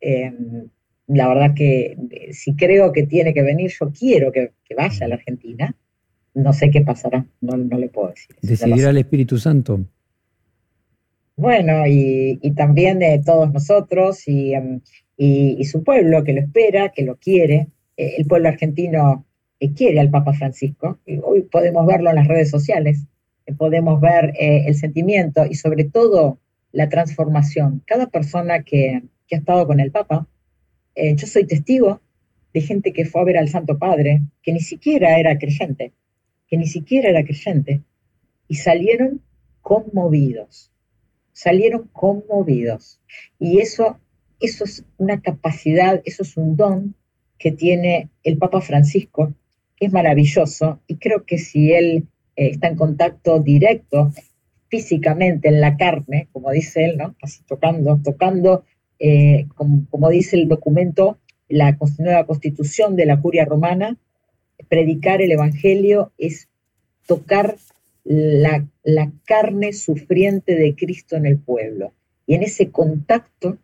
[0.01, 0.67] Em,
[1.07, 5.09] la verdad que eh, si creo que tiene que venir, yo quiero que, vaya a
[5.09, 5.75] la Argentina.
[6.33, 8.35] No sé qué pasará, no, le puedo decir.
[8.41, 9.85] ¿Decidirá el Espíritu Santo?
[11.35, 14.81] Bueno, y, también de todos nosotros em,
[15.17, 17.67] y, su pueblo que lo espera, que lo quiere.
[17.97, 19.25] Eh, el pueblo argentino
[19.59, 20.99] eh, quiere al Papa Francisco.
[21.05, 23.05] Y hoy podemos verlo en las redes sociales,
[23.57, 26.37] podemos ver el sentimiento y sobre todo
[26.73, 27.81] la transformación.
[27.85, 30.27] Cada persona que, que ha estado con el Papa,
[30.95, 32.01] eh, yo soy testigo
[32.53, 35.93] de gente que fue a ver al Santo Padre, que ni siquiera era creyente,
[36.47, 37.83] que ni siquiera era creyente,
[38.47, 39.21] y salieron
[39.61, 40.71] conmovidos,
[41.33, 42.99] salieron conmovidos.
[43.37, 43.99] Y eso,
[44.39, 46.95] eso es una capacidad, eso es un don
[47.37, 49.33] que tiene el Papa Francisco,
[49.75, 54.11] que es maravilloso, y creo que si él eh, está en contacto directo
[54.69, 57.15] físicamente en la carne, como dice él, ¿no?
[57.47, 58.63] Tocando, tocando
[58.99, 61.17] eh, como, dice el documento,
[61.47, 63.97] la nueva constitución de la curia romana,
[64.69, 66.49] predicar el Evangelio es
[67.05, 67.55] tocar
[68.03, 68.65] la,
[69.25, 71.93] carne sufriente de Cristo en el pueblo.
[72.25, 73.57] Y en ese contacto,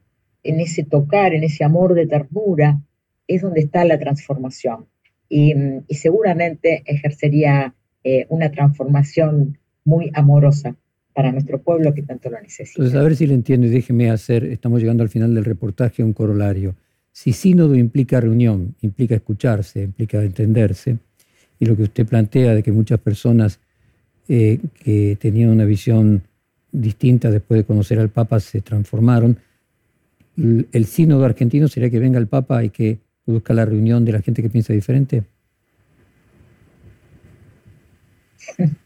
[0.44, 2.82] en ese tocar, en ese amor de ternura,
[3.28, 4.86] es donde está la transformación.
[5.30, 5.56] Y,
[5.90, 7.74] seguramente ejercería
[8.04, 10.76] eh, una transformación muy amorosa
[11.14, 12.82] para nuestro pueblo que tanto lo necesita.
[12.82, 16.04] Entonces, a ver si le entiendo y déjeme hacer, estamos llegando al final del reportaje,
[16.04, 16.76] un corolario.
[17.12, 20.98] Si sínodo implica reunión, implica escucharse, implica entenderse,
[21.60, 23.60] y lo que usted plantea de que muchas personas
[24.28, 26.24] eh, que tenían una visión
[26.72, 29.38] distinta después de conocer al Papa se transformaron,
[30.38, 34.22] el sínodo argentino sería que venga el Papa y que produzca la reunión de la
[34.22, 35.24] gente que piensa diferente.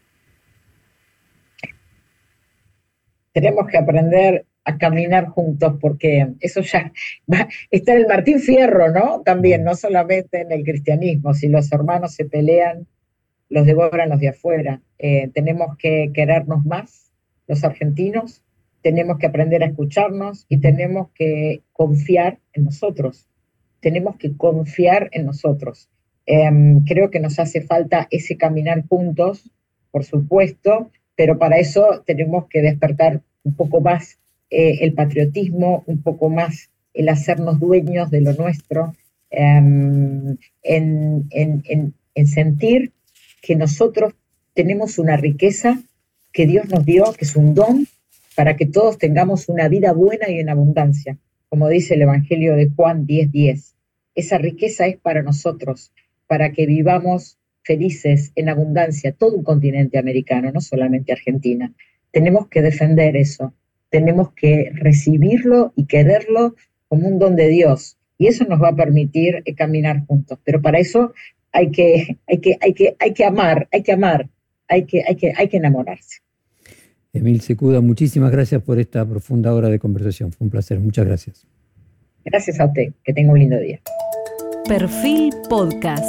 [3.40, 6.92] tenemos que aprender a caminar juntos, porque eso ya
[7.70, 9.22] está en el Martín Fierro, ¿no?
[9.22, 12.86] También, no solamente en el cristianismo, si los hermanos se pelean,
[13.48, 14.82] los devoran los de afuera.
[14.98, 17.12] Eh, tenemos que querernos más,
[17.46, 18.42] los argentinos,
[18.82, 23.26] tenemos que aprender a escucharnos y tenemos que confiar en nosotros.
[23.80, 25.88] Tenemos que confiar en nosotros.
[26.26, 29.50] Em, creo que nos hace falta ese caminar juntos,
[29.90, 34.18] por supuesto, pero para eso tenemos que despertar un poco más
[34.50, 38.94] eh, el patriotismo, un poco más el hacernos dueños de lo nuestro,
[39.30, 41.94] em, en,
[42.26, 42.92] sentir
[43.40, 44.14] que nosotros
[44.54, 45.80] tenemos una riqueza
[46.32, 47.86] que Dios nos dio, que es un don
[48.38, 51.18] para que todos tengamos una vida buena y en abundancia,
[51.48, 53.32] como dice el Evangelio de Juan 10:10.
[53.32, 53.74] 10.
[54.14, 55.92] Esa riqueza es para nosotros,
[56.28, 61.74] para que vivamos felices en abundancia, todo un continente americano, no solamente Argentina
[62.12, 63.54] tenemos que defender eso,
[63.90, 66.54] tenemos que recibirlo y quererlo
[66.86, 67.98] como un don de Dios.
[68.18, 70.38] Y eso nos va a permitir eh, caminar juntos.
[70.44, 71.12] Pero para eso
[71.50, 74.28] hay que, hay que, hay que, hay que amar, hay que amar,
[74.68, 76.20] hay que, hay que, hay que enamorarse.
[77.12, 80.32] Emil Secuda, muchísimas gracias por esta profunda hora de conversación.
[80.32, 80.78] Fue un placer.
[80.78, 81.46] Muchas gracias.
[82.24, 82.92] Gracias a usted.
[83.04, 83.80] Que tenga un lindo día.
[84.68, 86.06] Perfil Podcast.